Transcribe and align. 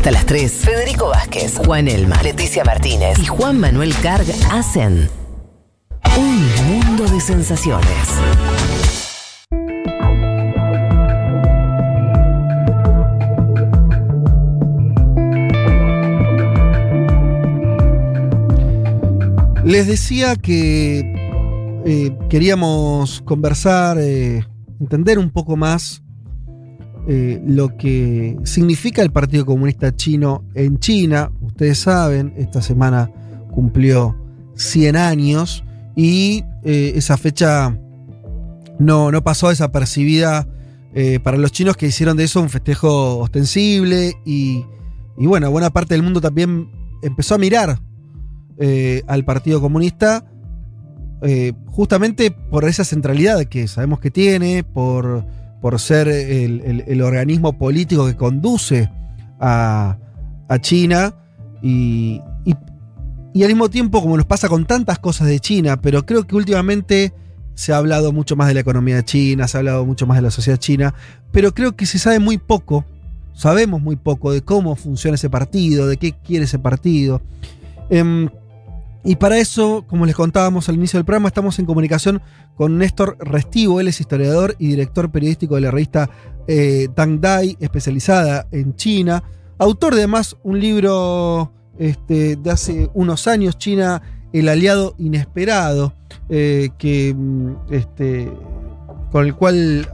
Hasta 0.00 0.12
las 0.12 0.24
3, 0.24 0.50
Federico 0.64 1.08
Vázquez, 1.08 1.58
Juan 1.58 1.86
Elma, 1.86 2.22
Leticia 2.22 2.64
Martínez 2.64 3.18
y 3.18 3.26
Juan 3.26 3.60
Manuel 3.60 3.94
Carg 3.96 4.24
hacen 4.50 5.10
un 6.16 6.46
mundo 6.66 7.04
de 7.04 7.20
sensaciones. 7.20 7.86
Les 19.66 19.86
decía 19.86 20.34
que 20.36 21.00
eh, 21.84 22.16
queríamos 22.30 23.20
conversar, 23.20 23.98
eh, 23.98 24.46
entender 24.80 25.18
un 25.18 25.28
poco 25.30 25.58
más 25.58 26.02
eh, 27.12 27.42
lo 27.44 27.76
que 27.76 28.36
significa 28.44 29.02
el 29.02 29.10
Partido 29.10 29.44
Comunista 29.44 29.94
Chino 29.96 30.44
en 30.54 30.78
China. 30.78 31.32
Ustedes 31.40 31.78
saben, 31.78 32.32
esta 32.36 32.62
semana 32.62 33.10
cumplió 33.50 34.16
100 34.54 34.94
años 34.94 35.64
y 35.96 36.44
esa 36.62 37.16
fecha 37.16 37.76
no, 38.78 39.10
no 39.10 39.24
pasó 39.24 39.48
desapercibida 39.48 40.46
para 41.22 41.36
los 41.36 41.52
chinos 41.52 41.76
que 41.76 41.86
hicieron 41.86 42.16
de 42.16 42.24
eso 42.24 42.40
un 42.40 42.48
festejo 42.48 43.18
ostensible 43.18 44.14
y, 44.24 44.64
y 45.18 45.26
bueno, 45.26 45.50
buena 45.50 45.70
parte 45.70 45.94
del 45.94 46.02
mundo 46.02 46.20
también 46.20 46.70
empezó 47.02 47.34
a 47.34 47.38
mirar 47.38 47.80
eh, 48.62 49.02
al 49.06 49.24
Partido 49.24 49.60
Comunista 49.60 50.24
eh, 51.22 51.54
justamente 51.68 52.30
por 52.30 52.66
esa 52.66 52.84
centralidad 52.84 53.44
que 53.44 53.66
sabemos 53.68 54.00
que 54.00 54.10
tiene, 54.10 54.64
por, 54.64 55.24
por 55.60 55.78
ser 55.78 56.08
el, 56.08 57.02
organismo 57.02 57.52
político 57.58 58.06
que 58.06 58.16
conduce 58.16 58.90
a, 59.38 59.96
China 60.60 61.14
y, 61.62 62.20
y, 63.34 63.42
al 63.42 63.48
mismo 63.48 63.70
tiempo, 63.70 64.00
como 64.00 64.16
nos 64.16 64.26
pasa 64.26 64.48
con 64.48 64.64
tantas 64.66 64.98
cosas 64.98 65.28
de 65.28 65.38
China, 65.38 65.80
pero 65.80 66.04
creo 66.04 66.26
que 66.26 66.34
últimamente 66.34 67.12
se 67.54 67.72
ha 67.72 67.76
hablado 67.76 68.10
mucho 68.10 68.36
más 68.36 68.48
de 68.48 68.54
la 68.54 68.60
economía 68.60 69.04
China, 69.04 69.46
se 69.46 69.56
ha 69.56 69.60
hablado 69.60 69.84
mucho 69.84 70.06
más 70.06 70.16
de 70.16 70.22
la 70.22 70.30
sociedad 70.30 70.58
china, 70.58 70.94
pero 71.30 71.52
creo 71.52 71.76
que 71.76 71.84
se 71.84 71.98
sabe 71.98 72.18
muy 72.18 72.38
poco, 72.38 72.86
sabemos 73.34 73.82
muy 73.82 73.96
poco 73.96 74.32
de 74.32 74.42
cómo 74.42 74.76
funciona 74.76 75.16
ese 75.16 75.28
partido, 75.28 75.86
de 75.86 75.98
qué 75.98 76.12
quiere 76.12 76.46
ese 76.46 76.58
partido. 76.58 77.20
Em, 77.90 78.30
y 79.02 79.16
para 79.16 79.38
eso, 79.38 79.84
como 79.86 80.04
les 80.04 80.14
contábamos 80.14 80.68
al 80.68 80.74
inicio 80.74 80.98
del 80.98 81.06
programa, 81.06 81.28
estamos 81.28 81.58
en 81.58 81.66
comunicación 81.66 82.20
con 82.54 82.76
Néstor 82.76 83.16
Restivo. 83.18 83.80
Él 83.80 83.88
es 83.88 84.00
historiador 84.00 84.56
y 84.58 84.68
director 84.68 85.10
periodístico 85.10 85.54
de 85.54 85.62
la 85.62 85.70
revista 85.70 86.10
eh, 86.46 86.88
Dang 86.94 87.20
Dai, 87.20 87.56
especializada 87.60 88.46
en 88.50 88.76
China. 88.76 89.22
Autor 89.58 89.94
de 89.94 90.02
además 90.02 90.36
un 90.42 90.60
libro 90.60 91.52
este, 91.78 92.36
de 92.36 92.50
hace 92.50 92.90
unos 92.92 93.26
años, 93.26 93.56
China, 93.56 94.02
el 94.34 94.48
aliado 94.48 94.94
inesperado, 94.98 95.94
eh, 96.28 96.68
que, 96.76 97.14
mm, 97.16 97.52
este, 97.70 98.30
con 99.10 99.24
el 99.26 99.34
cual 99.34 99.88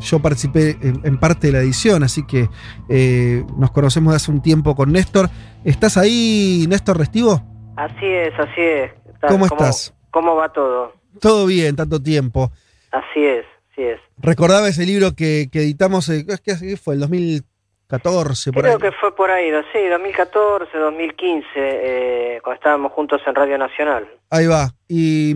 yo 0.00 0.20
participé 0.20 0.78
en, 0.80 1.18
parte 1.18 1.48
de 1.48 1.52
la 1.54 1.58
edición, 1.60 2.02
así 2.02 2.24
que 2.24 2.48
eh, 2.88 3.44
nos 3.58 3.72
conocemos 3.72 4.12
de 4.12 4.16
hace 4.16 4.30
un 4.30 4.40
tiempo 4.40 4.74
con 4.74 4.92
Néstor. 4.92 5.28
¿Estás 5.64 5.96
ahí, 5.96 6.66
Néstor 6.68 6.98
Restivo? 6.98 7.51
Así 7.76 8.06
es, 8.06 8.38
así 8.38 8.60
es. 8.60 8.92
¿Cómo, 9.28 9.46
estás? 9.46 9.94
¿Cómo 10.10 10.36
va 10.36 10.52
todo? 10.52 10.92
Todo 11.20 11.46
bien, 11.46 11.76
tanto 11.76 12.02
tiempo. 12.02 12.50
Así 12.90 13.24
es, 13.24 13.46
así 13.70 13.82
es. 13.82 14.00
Recordaba 14.18 14.68
ese 14.68 14.84
libro 14.84 15.14
que, 15.14 15.48
editamos, 15.52 16.08
eh, 16.08 16.26
¿qué 16.44 16.76
fue? 16.76 16.94
¿El 16.94 17.00
2014? 17.00 18.52
Por 18.52 18.62
Creo 18.62 18.78
que 18.78 18.92
fue 18.92 19.14
por 19.14 19.30
ahí, 19.30 19.50
sí, 19.72 19.86
2014, 19.88 20.78
2015, 20.78 21.46
eh, 21.54 22.40
cuando 22.42 22.56
estábamos 22.56 22.92
juntos 22.92 23.20
en 23.26 23.34
Radio 23.34 23.58
Nacional. 23.58 24.08
Ahí 24.30 24.46
va. 24.46 24.74
Y 24.88 25.34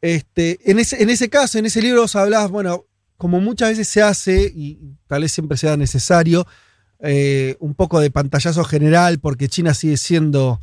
este, 0.00 0.58
en, 0.70 0.78
ese, 0.78 1.02
en 1.02 1.10
ese 1.10 1.28
caso, 1.30 1.58
en 1.58 1.66
ese 1.66 1.82
libro 1.82 2.02
os 2.02 2.16
hablabas, 2.16 2.50
bueno, 2.50 2.84
como 3.16 3.40
muchas 3.40 3.70
veces 3.70 3.88
se 3.88 4.02
hace, 4.02 4.52
y 4.54 4.78
tal 5.06 5.22
vez 5.22 5.32
siempre 5.32 5.56
sea 5.56 5.76
necesario, 5.76 6.46
eh, 7.00 7.56
un 7.58 7.74
poco 7.74 8.00
de 8.00 8.10
pantallazo 8.10 8.64
general, 8.64 9.18
porque 9.20 9.48
China 9.48 9.74
sigue 9.74 9.96
siendo 9.96 10.60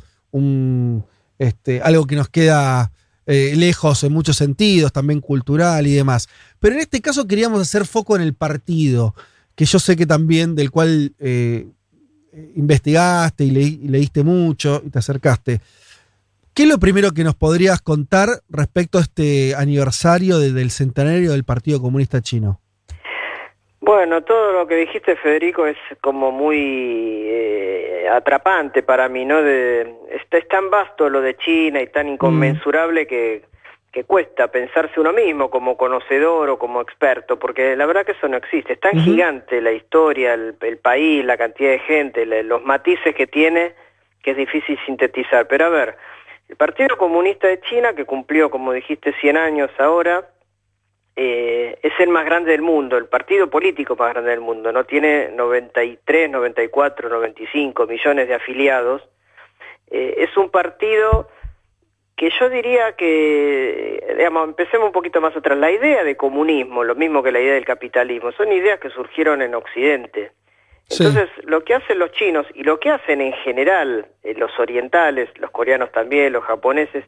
este, 1.38 1.80
algo 1.82 2.06
que 2.06 2.16
nos 2.16 2.28
queda 2.28 2.92
eh, 3.26 3.54
lejos 3.56 4.02
en 4.02 4.12
muchos 4.12 4.36
sentidos, 4.36 4.92
también 4.92 5.20
cultural 5.20 5.86
y 5.86 5.92
demás. 5.92 6.28
Pero 6.58 6.74
en 6.74 6.80
este 6.80 7.00
caso 7.00 7.26
queríamos 7.26 7.60
hacer 7.60 7.86
foco 7.86 8.16
en 8.16 8.22
el 8.22 8.34
partido, 8.34 9.14
que 9.54 9.64
yo 9.64 9.78
sé 9.78 9.96
que 9.96 10.06
también 10.06 10.54
del 10.54 10.70
cual 10.70 11.14
eh, 11.18 11.68
investigaste 12.56 13.44
y, 13.44 13.50
leíste 13.50 14.24
mucho 14.24 14.82
y 14.84 14.90
te 14.90 14.98
acercaste. 14.98 15.60
¿Qué 16.54 16.64
es 16.64 16.68
lo 16.68 16.78
primero 16.78 17.12
que 17.12 17.24
nos 17.24 17.34
podrías 17.34 17.80
contar 17.80 18.42
respecto 18.48 18.98
a 18.98 19.02
este 19.02 19.54
aniversario 19.54 20.38
del 20.38 20.70
centenario 20.70 21.32
del 21.32 21.44
Partido 21.44 21.80
Comunista 21.80 22.20
Chino? 22.20 22.61
Bueno, 23.82 24.22
todo 24.22 24.52
lo 24.52 24.68
que 24.68 24.76
dijiste, 24.76 25.16
Federico, 25.16 25.66
es 25.66 25.76
como 26.00 26.30
muy 26.30 27.24
eh, 27.26 28.08
atrapante 28.08 28.84
para 28.84 29.08
mí, 29.08 29.24
¿no? 29.24 29.42
De, 29.42 29.92
es, 30.08 30.48
tan 30.48 30.70
vasto 30.70 31.10
lo 31.10 31.20
de 31.20 31.36
China 31.36 31.82
y 31.82 31.88
tan 31.88 32.08
inconmensurable 32.08 33.08
que, 33.08 33.42
que 33.90 34.04
cuesta 34.04 34.46
pensarse 34.46 35.00
uno 35.00 35.12
mismo 35.12 35.50
como 35.50 35.76
conocedor 35.76 36.48
o 36.50 36.60
como 36.60 36.80
experto, 36.80 37.40
porque 37.40 37.74
la 37.74 37.86
verdad 37.86 38.06
que 38.06 38.12
eso 38.12 38.28
no 38.28 38.36
existe. 38.36 38.74
Es 38.74 38.80
tan 38.80 39.00
gigante 39.00 39.60
la 39.60 39.72
historia, 39.72 40.34
el, 40.34 40.78
país, 40.80 41.24
la 41.24 41.36
cantidad 41.36 41.72
de 41.72 41.80
gente, 41.80 42.24
los 42.24 42.62
matices 42.62 43.16
que 43.16 43.26
tiene, 43.26 43.74
que 44.22 44.30
es 44.30 44.36
difícil 44.36 44.78
sintetizar. 44.86 45.48
Pero 45.48 45.66
a 45.66 45.70
ver, 45.70 45.96
el 46.48 46.54
Partido 46.54 46.96
Comunista 46.96 47.48
de 47.48 47.60
China, 47.62 47.94
que 47.94 48.04
cumplió, 48.04 48.48
como 48.48 48.72
dijiste, 48.72 49.12
100 49.20 49.36
años 49.36 49.70
ahora, 49.78 50.28
eh, 51.14 51.78
es 51.82 51.92
el 51.98 52.08
más 52.08 52.24
grande 52.24 52.52
del 52.52 52.62
mundo, 52.62 52.96
el 52.96 53.06
partido 53.06 53.50
político 53.50 53.96
más 53.96 54.12
grande 54.12 54.30
del 54.30 54.40
mundo, 54.40 54.72
no 54.72 54.84
tiene 54.84 55.30
93, 55.34 56.30
94, 56.30 57.08
95 57.08 57.86
millones 57.86 58.28
de 58.28 58.34
afiliados. 58.34 59.02
Eh, 59.90 60.14
es 60.18 60.36
un 60.36 60.48
partido 60.50 61.28
que 62.16 62.30
yo 62.38 62.48
diría 62.48 62.92
que, 62.96 64.14
digamos, 64.16 64.48
empecemos 64.48 64.86
un 64.86 64.92
poquito 64.92 65.20
más 65.20 65.36
atrás. 65.36 65.58
La 65.58 65.70
idea 65.70 66.04
de 66.04 66.16
comunismo, 66.16 66.84
lo 66.84 66.94
mismo 66.94 67.22
que 67.22 67.32
la 67.32 67.40
idea 67.40 67.54
del 67.54 67.64
capitalismo, 67.64 68.32
son 68.32 68.52
ideas 68.52 68.80
que 68.80 68.90
surgieron 68.90 69.42
en 69.42 69.54
Occidente. 69.54 70.32
Entonces, 70.88 71.28
lo 71.44 71.64
que 71.64 71.74
hacen 71.74 71.98
los 71.98 72.12
chinos 72.12 72.46
y 72.54 72.64
lo 72.64 72.78
que 72.78 72.90
hacen 72.90 73.20
en 73.20 73.32
general 73.32 74.06
eh, 74.22 74.34
los 74.34 74.50
orientales, 74.58 75.28
los 75.38 75.50
coreanos 75.50 75.90
también, 75.92 76.32
los 76.32 76.44
japoneses, 76.44 77.04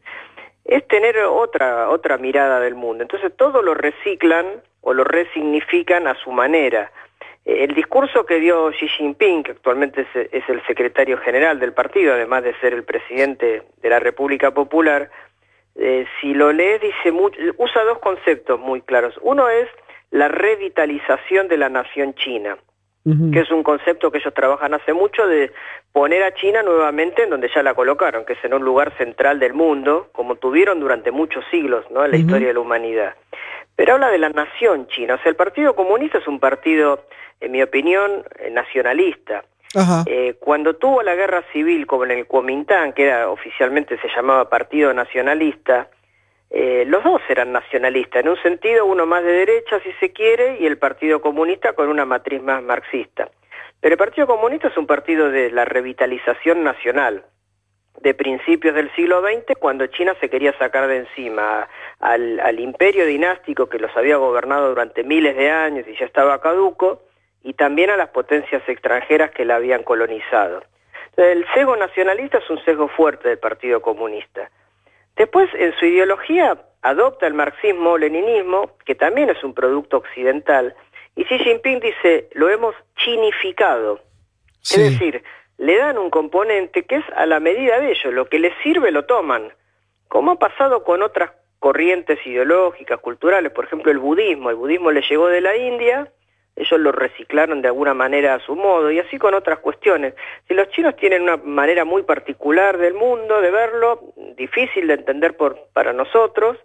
es 0.65 0.87
tener 0.87 1.17
otra, 1.19 1.89
otra 1.89 2.17
mirada 2.17 2.59
del 2.59 2.75
mundo. 2.75 3.03
Entonces 3.03 3.31
todo 3.37 3.61
lo 3.61 3.75
reciclan 3.75 4.45
o 4.81 4.93
lo 4.93 5.03
resignifican 5.03 6.07
a 6.07 6.15
su 6.15 6.31
manera. 6.31 6.91
Eh, 7.45 7.63
el 7.63 7.75
discurso 7.75 8.25
que 8.25 8.39
dio 8.39 8.71
Xi 8.71 8.87
Jinping, 8.87 9.43
que 9.43 9.51
actualmente 9.51 10.07
es, 10.31 10.49
el 10.49 10.65
secretario 10.65 11.17
general 11.19 11.59
del 11.59 11.73
partido, 11.73 12.13
además 12.13 12.43
de 12.43 12.59
ser 12.59 12.73
el 12.73 12.83
presidente 12.83 13.63
de 13.81 13.89
la 13.89 13.99
República 13.99 14.51
Popular, 14.51 15.11
eh, 15.75 16.05
si 16.19 16.33
lo 16.33 16.51
lees 16.51 16.81
dice 16.81 17.11
usa 17.11 17.83
dos 17.83 17.99
conceptos 17.99 18.59
muy 18.59 18.81
claros. 18.81 19.19
Uno 19.21 19.49
es 19.49 19.67
la 20.09 20.29
revitalización 20.29 21.47
de 21.47 21.57
la 21.57 21.69
nación 21.69 22.15
china 22.15 22.57
que 23.05 23.39
es 23.39 23.51
un 23.51 23.61
concepto 23.61 24.11
que 24.11 24.17
ellos 24.17 24.33
trabajan 24.33 24.73
hace 24.73 24.91
mucho 24.91 25.27
de 25.27 25.51
poner 25.91 26.23
a 26.23 26.33
China 26.33 26.63
nuevamente 26.63 27.23
en 27.23 27.29
donde 27.29 27.51
ya 27.53 27.61
la 27.61 27.75
colocaron, 27.75 28.25
que 28.25 28.33
es 28.33 28.43
en 28.43 28.55
un 28.55 28.63
lugar 28.63 28.97
central 28.97 29.39
del 29.39 29.53
mundo, 29.53 30.09
como 30.11 30.37
tuvieron 30.37 30.79
durante 30.79 31.11
muchos 31.11 31.45
siglos 31.51 31.85
¿no? 31.91 32.03
en 32.03 32.11
la 32.11 32.17
historia 32.17 32.47
de 32.47 32.55
la 32.55 32.59
humanidad. 32.61 33.13
Pero 33.75 33.93
habla 33.93 34.09
de 34.09 34.17
la 34.17 34.29
nación 34.29 34.87
china, 34.87 35.15
o 35.15 35.17
sea, 35.19 35.29
el 35.29 35.35
Partido 35.35 35.75
Comunista 35.75 36.17
es 36.17 36.27
un 36.27 36.39
partido, 36.39 37.05
en 37.41 37.51
mi 37.51 37.61
opinión, 37.61 38.23
eh, 38.39 38.49
nacionalista. 38.49 39.43
Eh, 40.05 40.35
cuando 40.39 40.77
tuvo 40.77 41.03
la 41.03 41.15
guerra 41.15 41.43
civil, 41.51 41.85
como 41.85 42.05
en 42.05 42.11
el 42.11 42.25
Kuomintang, 42.25 42.93
que 42.93 43.07
era, 43.07 43.29
oficialmente 43.29 43.99
se 43.99 44.07
llamaba 44.15 44.49
Partido 44.49 44.93
Nacionalista, 44.93 45.89
eh, 46.49 46.85
los 46.87 47.03
dos 47.03 47.21
eran 47.29 47.51
nacionalistas, 47.51 48.23
en 48.23 48.29
un 48.29 48.41
sentido 48.41 48.85
uno 48.85 49.05
más 49.05 49.23
de 49.23 49.31
derecha 49.31 49.79
si 49.81 49.91
se 49.93 50.13
quiere 50.13 50.57
y 50.59 50.65
el 50.65 50.77
Partido 50.77 51.21
Comunista 51.21 51.73
con 51.73 51.89
una 51.89 52.05
matriz 52.05 52.41
más 52.41 52.61
marxista. 52.61 53.29
Pero 53.81 53.93
el 53.93 53.97
Partido 53.97 54.27
Comunista 54.27 54.69
es 54.69 54.77
un 54.77 54.87
partido 54.87 55.29
de 55.29 55.51
la 55.51 55.65
revitalización 55.65 56.63
nacional, 56.63 57.25
de 58.01 58.13
principios 58.13 58.75
del 58.75 58.93
siglo 58.95 59.21
XX, 59.21 59.57
cuando 59.59 59.87
China 59.87 60.15
se 60.19 60.29
quería 60.29 60.57
sacar 60.57 60.87
de 60.87 60.97
encima 60.97 61.67
al, 61.99 62.39
al, 62.39 62.59
imperio 62.59 63.05
dinástico 63.05 63.67
que 63.67 63.79
los 63.79 63.95
había 63.95 64.17
gobernado 64.17 64.69
durante 64.69 65.03
miles 65.03 65.35
de 65.35 65.49
años 65.49 65.85
y 65.87 65.95
ya 65.97 66.05
estaba 66.05 66.41
caduco, 66.41 67.01
y 67.43 67.53
también 67.53 67.91
a 67.91 67.97
las 67.97 68.09
potencias 68.09 68.63
extranjeras 68.67 69.31
que 69.31 69.45
la 69.45 69.55
habían 69.57 69.83
colonizado. 69.83 70.63
El 71.15 71.45
sesgo 71.53 71.75
nacionalista 71.77 72.39
es 72.39 72.49
un 72.49 72.63
sesgo 72.65 72.87
fuerte 72.89 73.29
del 73.29 73.37
Partido 73.37 73.81
Comunista. 73.81 74.49
Después, 75.15 75.49
en 75.53 75.73
su 75.77 75.85
ideología, 75.85 76.57
adopta 76.81 77.27
el 77.27 77.33
marxismo-leninismo, 77.33 78.77
que 78.85 78.95
también 78.95 79.29
es 79.29 79.43
un 79.43 79.53
producto 79.53 79.97
occidental, 79.97 80.75
y 81.15 81.23
Xi 81.23 81.39
Jinping 81.39 81.79
dice, 81.79 82.29
lo 82.33 82.49
hemos 82.49 82.75
chinificado. 82.97 84.01
Es 84.61 84.77
decir, 84.77 85.23
le 85.57 85.77
dan 85.77 85.97
un 85.97 86.09
componente 86.09 86.83
que 86.83 86.97
es 86.97 87.05
a 87.15 87.25
la 87.25 87.39
medida 87.39 87.79
de 87.79 87.91
ellos, 87.91 88.13
lo 88.13 88.27
que 88.27 88.39
les 88.39 88.53
sirve 88.61 88.91
lo 88.91 89.05
toman, 89.05 89.53
como 90.07 90.31
ha 90.31 90.39
pasado 90.39 90.83
con 90.83 91.01
otras 91.01 91.31
corrientes 91.59 92.19
ideológicas, 92.25 92.99
culturales, 92.99 93.51
por 93.51 93.65
ejemplo 93.65 93.91
el 93.91 93.99
budismo, 93.99 94.49
el 94.49 94.55
budismo 94.55 94.91
le 94.91 95.01
llegó 95.01 95.27
de 95.27 95.41
la 95.41 95.55
India, 95.55 96.11
ellos 96.55 96.79
lo 96.79 96.91
reciclaron 96.91 97.61
de 97.61 97.67
alguna 97.67 97.93
manera 97.93 98.35
a 98.35 98.39
su 98.39 98.55
modo, 98.55 98.91
y 98.91 98.99
así 98.99 99.17
con 99.17 99.33
otras 99.33 99.59
cuestiones. 99.59 100.13
Si 100.47 100.53
los 100.53 100.69
chinos 100.69 100.95
tienen 100.95 101.23
una 101.23 101.37
manera 101.37 101.83
muy 101.83 102.03
particular 102.03 102.77
del 102.77 102.93
mundo, 102.93 103.41
de 103.41 103.51
verlo, 103.51 104.13
difícil 104.37 104.87
de 104.87 104.93
entender 104.93 105.35
por, 105.35 105.67
para 105.73 105.91
nosotros, 105.91 106.57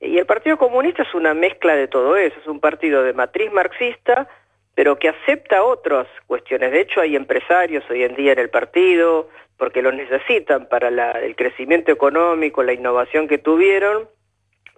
y 0.00 0.18
el 0.18 0.26
Partido 0.26 0.56
Comunista 0.56 1.02
es 1.02 1.14
una 1.14 1.34
mezcla 1.34 1.76
de 1.76 1.86
todo 1.86 2.16
eso, 2.16 2.36
es 2.40 2.46
un 2.46 2.58
partido 2.58 3.02
de 3.02 3.12
matriz 3.12 3.52
marxista, 3.52 4.28
pero 4.74 4.98
que 4.98 5.10
acepta 5.10 5.62
otras 5.62 6.06
cuestiones. 6.26 6.72
De 6.72 6.80
hecho, 6.80 7.00
hay 7.00 7.14
empresarios 7.14 7.84
hoy 7.90 8.02
en 8.02 8.14
día 8.14 8.32
en 8.32 8.38
el 8.38 8.48
partido, 8.48 9.28
porque 9.58 9.82
los 9.82 9.94
necesitan 9.94 10.66
para 10.66 10.88
el 11.20 11.36
crecimiento 11.36 11.92
económico, 11.92 12.62
la 12.62 12.72
innovación 12.72 13.28
que 13.28 13.36
tuvieron, 13.36 14.08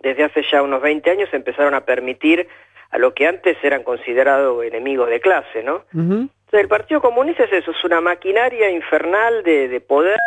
desde 0.02 0.24
hace 0.24 0.42
ya 0.50 0.60
unos 0.60 0.82
20 0.82 1.08
años 1.08 1.28
empezaron 1.32 1.74
a 1.74 1.84
permitir 1.84 2.48
a 2.92 2.98
lo 2.98 3.14
que 3.14 3.26
antes 3.26 3.56
eran 3.62 3.82
considerados 3.82 4.62
enemigos 4.64 5.08
de 5.08 5.20
clase, 5.20 5.62
¿no? 5.62 5.84
Entonces 5.94 6.60
el 6.60 6.68
Partido 6.68 7.00
Comunista 7.00 7.44
es 7.44 7.52
eso, 7.52 7.70
es 7.70 7.84
una 7.84 8.02
maquinaria 8.02 8.70
infernal 8.70 9.42
de, 9.42 9.80
poder 9.80 10.18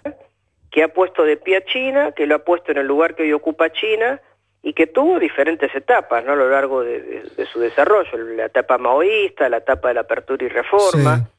que 0.71 0.81
ha 0.81 0.88
puesto 0.88 1.23
de 1.23 1.38
pie 1.38 1.57
a 1.57 1.65
China, 1.65 2.12
que 2.12 2.25
lo 2.25 2.35
ha 2.35 2.39
puesto 2.39 2.71
en 2.71 2.79
el 2.79 2.88
lugar 2.88 3.15
que 3.15 3.21
hoy 3.21 3.33
ocupa 3.33 3.71
China 3.71 4.19
y 4.63 4.73
que 4.73 4.88
tuvo 4.88 5.19
diferentes 5.19 5.73
etapas 5.75 6.25
¿no? 6.25 6.33
a 6.33 6.35
lo 6.35 6.50
largo 6.50 6.83
de, 6.83 7.29
su 7.53 7.59
desarrollo, 7.59 8.17
la 8.17 8.45
etapa 8.45 8.79
maoísta, 8.79 9.47
la 9.47 9.57
etapa 9.57 9.89
de 9.89 9.94
la 9.94 10.01
apertura 10.01 10.44
y 10.44 10.50
reforma, 10.50 11.29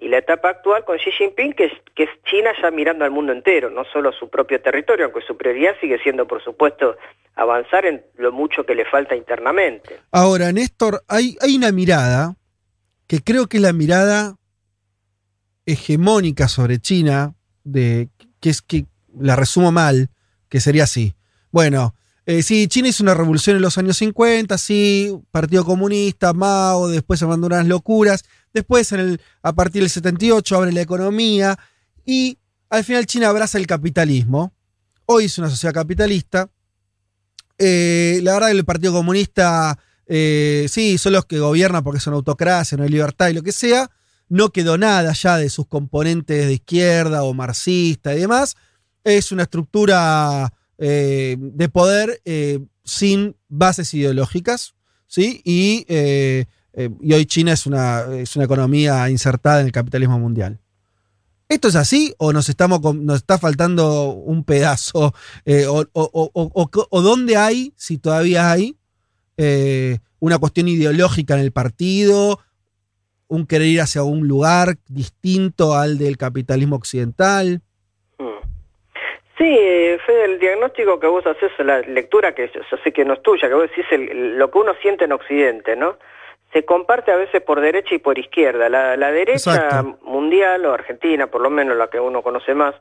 y 0.00 0.08
la 0.08 0.18
etapa 0.18 0.48
actual 0.48 0.84
con 0.84 0.96
Xi 0.96 1.10
Jinping, 1.12 1.52
que 1.52 1.66
es, 1.66 1.72
que 1.94 2.08
China 2.24 2.50
ya 2.60 2.70
mirando 2.70 3.04
al 3.04 3.10
mundo 3.10 3.32
entero, 3.32 3.68
no 3.68 3.84
solo 3.92 4.08
a 4.08 4.12
su 4.12 4.30
propio 4.30 4.60
territorio, 4.60 5.04
aunque 5.04 5.20
su 5.20 5.36
prioridad 5.36 5.74
sigue 5.80 5.98
siendo, 6.02 6.26
por 6.26 6.42
supuesto, 6.42 6.96
avanzar 7.36 7.84
en 7.84 8.02
lo 8.16 8.32
mucho 8.32 8.64
que 8.64 8.74
le 8.74 8.86
falta 8.86 9.14
internamente. 9.14 10.00
Ahora, 10.10 10.52
Néstor, 10.52 11.02
hay, 11.06 11.36
hay 11.42 11.56
una 11.56 11.70
mirada 11.70 12.34
que 13.06 13.20
creo 13.22 13.46
que 13.46 13.58
es 13.58 13.62
la 13.62 13.74
mirada 13.74 14.36
hegemónica 15.66 16.48
sobre 16.48 16.78
China, 16.78 17.34
de, 17.62 18.08
que 18.40 18.48
es 18.48 18.62
que 18.62 18.86
la 19.18 19.36
resumo 19.36 19.70
mal, 19.70 20.08
que 20.48 20.60
sería 20.60 20.84
así. 20.84 21.14
Bueno, 21.50 21.94
eh, 22.38 22.42
sí, 22.42 22.68
China 22.68 22.88
hizo 22.88 23.02
una 23.02 23.14
revolución 23.14 23.56
en 23.56 23.62
los 23.62 23.78
años 23.78 23.96
50, 23.96 24.56
sí, 24.58 25.12
Partido 25.30 25.64
Comunista, 25.64 26.32
Mao, 26.32 26.88
después 26.88 27.18
se 27.18 27.26
mandó 27.26 27.46
unas 27.46 27.66
locuras, 27.66 28.24
Después, 28.52 28.92
a 29.42 29.52
partir 29.52 29.82
del 29.82 29.90
78, 29.90 30.56
abre 30.56 30.72
la 30.72 30.80
economía 30.80 31.58
y 32.04 32.38
al 32.68 32.84
final 32.84 33.06
China 33.06 33.28
abraza 33.28 33.58
el 33.58 33.66
capitalismo. 33.66 34.52
Hoy 35.06 35.26
es 35.26 35.38
una 35.38 35.48
sociedad 35.48 35.74
capitalista. 35.74 36.50
Eh, 37.58 38.20
la 38.22 38.34
verdad 38.34 38.48
que 38.48 38.56
el 38.56 38.64
Partido 38.64 38.92
Comunista, 38.92 39.78
eh, 40.06 40.66
sí, 40.68 40.98
son 40.98 41.12
los 41.12 41.26
que 41.26 41.38
gobiernan 41.38 41.84
porque 41.84 42.00
son 42.00 42.14
autocracia, 42.14 42.76
no 42.76 42.84
hay 42.84 42.90
libertad 42.90 43.28
y 43.28 43.34
lo 43.34 43.42
que 43.42 43.52
sea. 43.52 43.88
No 44.28 44.50
quedó 44.50 44.78
nada 44.78 45.12
ya 45.12 45.36
de 45.36 45.48
sus 45.48 45.66
componentes 45.66 46.46
de 46.46 46.54
izquierda 46.54 47.22
o 47.22 47.34
marxista 47.34 48.14
y 48.14 48.20
demás. 48.20 48.56
Es 49.04 49.30
una 49.30 49.44
estructura 49.44 50.52
eh, 50.80 51.36
de 51.38 51.68
poder 51.68 52.20
sin 52.82 53.36
bases 53.48 53.94
ideológicas, 53.94 54.74
¿sí? 55.06 55.40
Y 55.44 55.86
eh, 56.72 56.90
y 57.00 57.12
hoy 57.12 57.26
China 57.26 57.52
es 57.52 57.66
una, 57.66 58.04
es 58.16 58.36
una 58.36 58.44
economía 58.44 59.08
insertada 59.10 59.60
en 59.60 59.66
el 59.66 59.72
capitalismo 59.72 60.18
mundial. 60.18 60.60
¿Esto 61.48 61.66
es 61.66 61.74
así 61.74 62.14
o 62.18 62.32
nos, 62.32 62.48
estamos, 62.48 62.80
nos 62.94 63.16
está 63.16 63.38
faltando 63.38 64.12
un 64.12 64.44
pedazo? 64.44 65.12
Eh, 65.44 65.66
o, 65.66 67.02
dónde 67.02 67.36
hay, 67.36 67.74
si 67.76 67.98
todavía 67.98 68.52
hay, 68.52 68.76
eh, 69.36 69.98
una 70.20 70.38
cuestión 70.38 70.68
ideológica 70.68 71.34
en 71.34 71.40
el 71.40 71.50
partido, 71.50 72.38
un 73.26 73.46
querer 73.46 73.66
ir 73.66 73.80
hacia 73.80 74.04
un 74.04 74.28
lugar 74.28 74.78
distinto 74.86 75.74
al 75.74 75.98
del 75.98 76.16
capitalismo 76.16 76.76
occidental? 76.76 77.62
Sí, 79.40 79.46
Fede, 80.04 80.24
el 80.26 80.38
diagnóstico 80.38 81.00
que 81.00 81.06
vos 81.06 81.26
haces, 81.26 81.50
la 81.60 81.80
lectura 81.80 82.34
que 82.34 82.50
yo, 82.54 82.60
sé 82.84 82.92
que 82.92 83.06
no 83.06 83.14
es 83.14 83.22
tuya, 83.22 83.48
que 83.48 83.54
vos 83.54 83.70
decís 83.70 83.86
lo 83.90 84.50
que 84.50 84.58
uno 84.58 84.74
siente 84.82 85.06
en 85.06 85.12
Occidente, 85.12 85.76
¿no? 85.76 85.96
se 86.52 86.64
comparte 86.64 87.10
a 87.10 87.16
veces 87.16 87.40
por 87.42 87.60
derecha 87.60 87.94
y 87.94 87.98
por 87.98 88.18
izquierda. 88.18 88.68
La, 88.68 89.10
derecha 89.12 89.82
mundial, 90.02 90.66
o 90.66 90.72
argentina, 90.72 91.28
por 91.28 91.40
lo 91.40 91.48
menos 91.48 91.76
la 91.76 91.88
que 91.88 92.00
uno 92.00 92.22
conoce 92.22 92.54
más, 92.54 92.74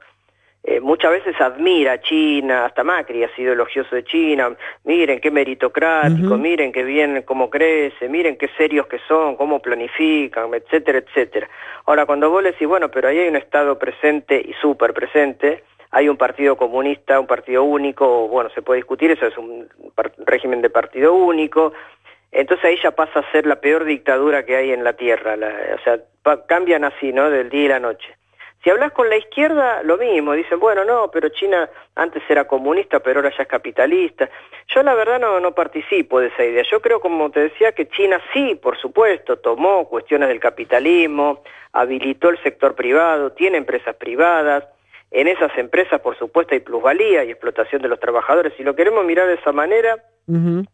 eh, 0.63 0.81
muchas 0.81 1.11
veces 1.11 1.39
admira 1.39 1.93
a 1.93 2.01
China, 2.01 2.65
hasta 2.65 2.83
Macri 2.83 3.23
ha 3.23 3.33
sido 3.35 3.53
elogioso 3.53 3.95
de 3.95 4.03
China, 4.03 4.53
miren 4.83 5.21
qué 5.21 5.31
meritocrático, 5.31 6.37
miren 6.37 6.73
qué 6.73 6.83
bien, 6.83 7.21
cómo 7.21 7.49
crece, 7.49 8.09
miren 8.09 8.37
qué 8.37 8.49
serios 8.57 8.87
que 8.87 8.99
son, 9.07 9.37
cómo 9.37 9.61
planifican, 9.61 10.53
etcétera, 10.53 10.97
etcétera. 10.99 11.47
Ahora, 11.85 12.05
cuando 12.05 12.29
vos 12.29 12.43
le 12.43 12.51
decís, 12.51 12.67
bueno, 12.67 12.89
pero 12.89 13.07
ahí 13.07 13.19
hay 13.19 13.29
un 13.29 13.37
Estado 13.37 13.79
presente 13.79 14.41
y 14.43 14.53
súper 14.61 14.93
presente, 14.93 15.63
hay 15.91 16.09
un 16.09 16.17
partido 16.17 16.55
comunista, 16.55 17.19
un 17.19 17.27
partido 17.27 17.63
único, 17.63 18.27
bueno, 18.27 18.49
se 18.51 18.61
puede 18.61 18.77
discutir, 18.77 19.11
eso 19.11 19.25
es 19.25 19.37
un 19.37 19.67
régimen 20.25 20.61
de 20.61 20.69
partido 20.69 21.13
único, 21.13 21.73
entonces 22.31 22.65
ahí 22.65 22.77
ya 22.81 22.91
pasa 22.91 23.19
a 23.19 23.31
ser 23.31 23.45
la 23.45 23.59
peor 23.59 23.85
dictadura 23.85 24.45
que 24.45 24.55
hay 24.55 24.71
en 24.71 24.83
la 24.83 24.93
tierra, 24.93 25.35
o 25.35 25.83
sea, 25.83 25.99
cambian 26.47 26.83
así, 26.83 27.11
¿no? 27.11 27.29
Del 27.29 27.49
día 27.49 27.65
y 27.65 27.67
la 27.69 27.79
noche. 27.79 28.15
Si 28.63 28.69
hablas 28.69 28.91
con 28.91 29.09
la 29.09 29.15
izquierda, 29.15 29.83
lo 29.83 29.97
mismo, 29.97 30.33
dicen, 30.33 30.59
bueno, 30.59 30.83
no, 30.83 31.09
pero 31.09 31.29
China 31.29 31.69
antes 31.95 32.21
era 32.27 32.45
comunista, 32.45 32.99
pero 32.99 33.19
ahora 33.19 33.31
ya 33.35 33.43
es 33.43 33.49
capitalista. 33.49 34.29
Yo 34.67 34.83
la 34.83 34.93
verdad 34.95 35.17
no, 35.17 35.39
no 35.39 35.53
participo 35.53 36.19
de 36.19 36.27
esa 36.27 36.43
idea. 36.43 36.63
Yo 36.69 36.81
creo, 36.81 36.99
como 36.99 37.31
te 37.31 37.39
decía, 37.39 37.71
que 37.71 37.87
China 37.87 38.21
sí, 38.33 38.55
por 38.55 38.77
supuesto, 38.77 39.37
tomó 39.37 39.87
cuestiones 39.87 40.27
del 40.27 40.41
capitalismo, 40.41 41.41
habilitó 41.71 42.29
el 42.29 42.43
sector 42.43 42.75
privado, 42.75 43.31
tiene 43.31 43.57
empresas 43.57 43.95
privadas, 43.95 44.65
en 45.11 45.27
esas 45.27 45.55
empresas, 45.57 46.01
por 46.01 46.17
supuesto, 46.17 46.53
hay 46.53 46.59
plusvalía 46.59 47.23
y 47.23 47.31
explotación 47.31 47.81
de 47.81 47.87
los 47.87 47.99
trabajadores. 47.99 48.53
Si 48.57 48.63
lo 48.63 48.75
queremos 48.75 49.05
mirar 49.05 49.27
de 49.27 49.35
esa 49.35 49.51
manera, 49.51 50.03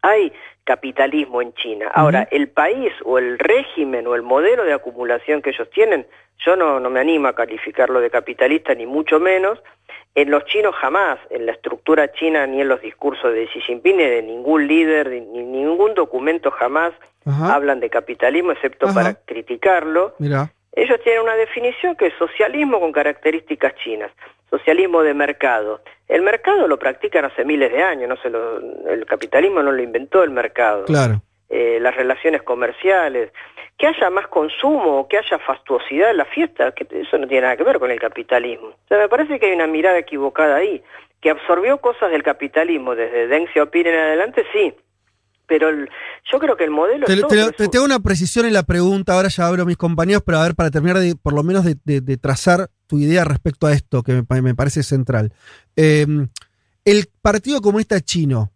hay 0.02 0.34
capitalismo 0.66 1.42
en 1.42 1.54
China. 1.54 1.90
Ahora, 1.94 2.28
el 2.32 2.50
país 2.50 2.92
o 3.06 3.18
el 3.18 3.40
régimen 3.40 4.06
o 4.08 4.16
el 4.16 4.22
modelo 4.22 4.66
de 4.66 4.74
acumulación 4.74 5.42
que 5.42 5.52
ellos 5.52 5.70
tienen, 5.70 6.06
yo 6.46 6.58
no, 6.58 6.82
no 6.82 6.90
me 6.90 7.00
animo 7.00 7.30
a 7.30 7.36
calificarlo 7.36 8.02
de 8.02 8.10
capitalista, 8.10 8.76
ni 8.76 8.86
mucho 8.86 9.20
menos. 9.20 9.60
En 10.14 10.32
los 10.32 10.44
chinos 10.46 10.76
jamás, 10.76 11.20
en 11.30 11.46
la 11.46 11.54
estructura 11.54 12.12
china, 12.12 12.46
ni 12.48 12.62
en 12.62 12.68
los 12.68 12.82
discursos 12.82 13.34
de 13.34 13.48
Xi 13.48 13.62
Jinping, 13.62 13.98
ni 13.98 14.04
de 14.04 14.22
ningún 14.22 14.68
líder, 14.68 15.10
ni, 15.10 15.44
ningún 15.44 15.94
documento 15.94 16.52
jamás 16.52 16.94
hablan 17.26 17.80
de 17.80 17.90
capitalismo, 17.90 18.52
excepto 18.52 18.94
para 18.94 19.14
criticarlo. 19.14 20.14
Mira. 20.20 20.52
Ellos 20.76 21.00
tienen 21.04 21.24
una 21.24 21.36
definición 21.36 21.96
que 21.96 22.08
es 22.08 22.14
socialismo 22.16 22.80
con 22.80 22.92
características 22.92 23.76
chinas, 23.76 24.12
socialismo 24.50 25.04
de 25.04 25.14
mercado. 25.14 25.82
El 26.08 26.22
mercado 26.22 26.68
lo 26.68 26.78
practican 26.78 27.26
hace 27.26 27.46
miles 27.46 27.72
de 27.72 27.82
años, 27.82 28.10
no 28.10 28.18
se 28.18 28.30
lo, 28.30 28.60
el 28.90 29.06
capitalismo 29.06 29.64
no 29.64 29.72
lo 29.72 29.82
inventó 29.82 30.24
el 30.24 30.32
mercado. 30.32 30.86
Claro. 30.86 31.22
Eh, 31.50 31.80
las 31.80 31.96
relaciones 31.96 32.42
comerciales, 32.42 33.32
que 33.78 33.88
haya 33.88 34.10
más 34.10 34.28
consumo, 34.28 35.08
que 35.08 35.18
haya 35.18 35.38
fastuosidad 35.40 36.12
en 36.12 36.18
la 36.18 36.26
fiesta, 36.26 36.72
que 36.74 36.88
eso 36.92 37.18
no 37.18 37.28
tiene 37.28 37.44
nada 37.44 37.58
que 37.58 37.64
ver 37.64 37.80
con 37.80 37.92
el 37.92 38.00
capitalismo. 38.00 38.68
O 38.68 38.88
sea, 38.88 38.98
me 38.98 39.10
parece 39.10 39.40
que 39.40 39.48
hay 39.48 39.54
una 39.54 39.68
mirada 39.68 39.98
equivocada 39.98 40.58
ahí, 40.58 40.84
que 41.22 41.30
absorbió 41.30 41.78
cosas 41.78 42.12
del 42.12 42.24
capitalismo 42.24 42.96
desde 42.96 43.28
Deng 43.28 43.48
Xiaoping 43.48 43.88
en 43.88 43.96
adelante, 43.96 44.46
sí, 44.54 44.74
pero 45.48 45.70
yo 46.32 46.40
creo 46.40 46.58
que 46.58 46.64
el 46.64 46.72
modelo... 46.72 47.06
Te, 47.06 47.68
tengo 47.68 47.86
una 47.86 48.00
precisión 48.00 48.46
en 48.46 48.54
la 48.54 48.64
pregunta, 48.64 49.14
ahora 49.14 49.30
ya 49.30 49.48
abro 49.48 49.64
a 49.64 49.66
mis 49.66 49.78
compañeros, 49.78 50.24
pero 50.26 50.40
a 50.40 50.44
ver, 50.44 50.56
para 50.56 50.72
terminar 50.72 50.98
de, 51.00 51.16
por 51.16 51.34
lo 51.34 51.44
menos 51.44 51.66
de, 51.66 52.18
trazar 52.18 52.70
tu 52.88 53.00
idea 53.00 53.24
respecto 53.24 53.68
a 53.68 53.74
esto, 53.74 54.04
que 54.04 54.24
me, 54.30 54.56
parece 54.56 54.84
central. 54.84 55.34
Em, 55.76 56.28
¿El 56.84 57.08
Partido 57.22 57.62
Comunista 57.62 58.00
Chino 58.02 58.52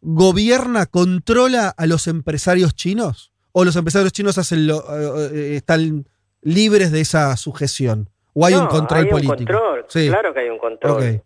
gobierna, 0.00 0.86
controla 0.86 1.72
a 1.76 1.86
los 1.86 2.08
empresarios 2.08 2.74
chinos? 2.74 3.32
¿O 3.52 3.64
los 3.64 3.76
empresarios 3.76 4.12
chinos 4.12 4.38
hacen 4.38 4.66
lo, 4.66 4.80
eh, 4.80 5.30
eh, 5.32 5.56
están 5.56 6.08
libres 6.40 6.90
de 6.90 7.00
esa 7.00 7.36
sujeción? 7.36 8.10
¿O 8.34 8.46
hay 8.46 8.54
un 8.54 8.66
control 8.66 9.06
hay 9.06 9.12
un 9.12 9.26
Control. 9.26 9.86
Claro 9.86 10.34
que 10.34 10.40
hay 10.40 10.48
un 10.48 10.58
control 10.58 11.22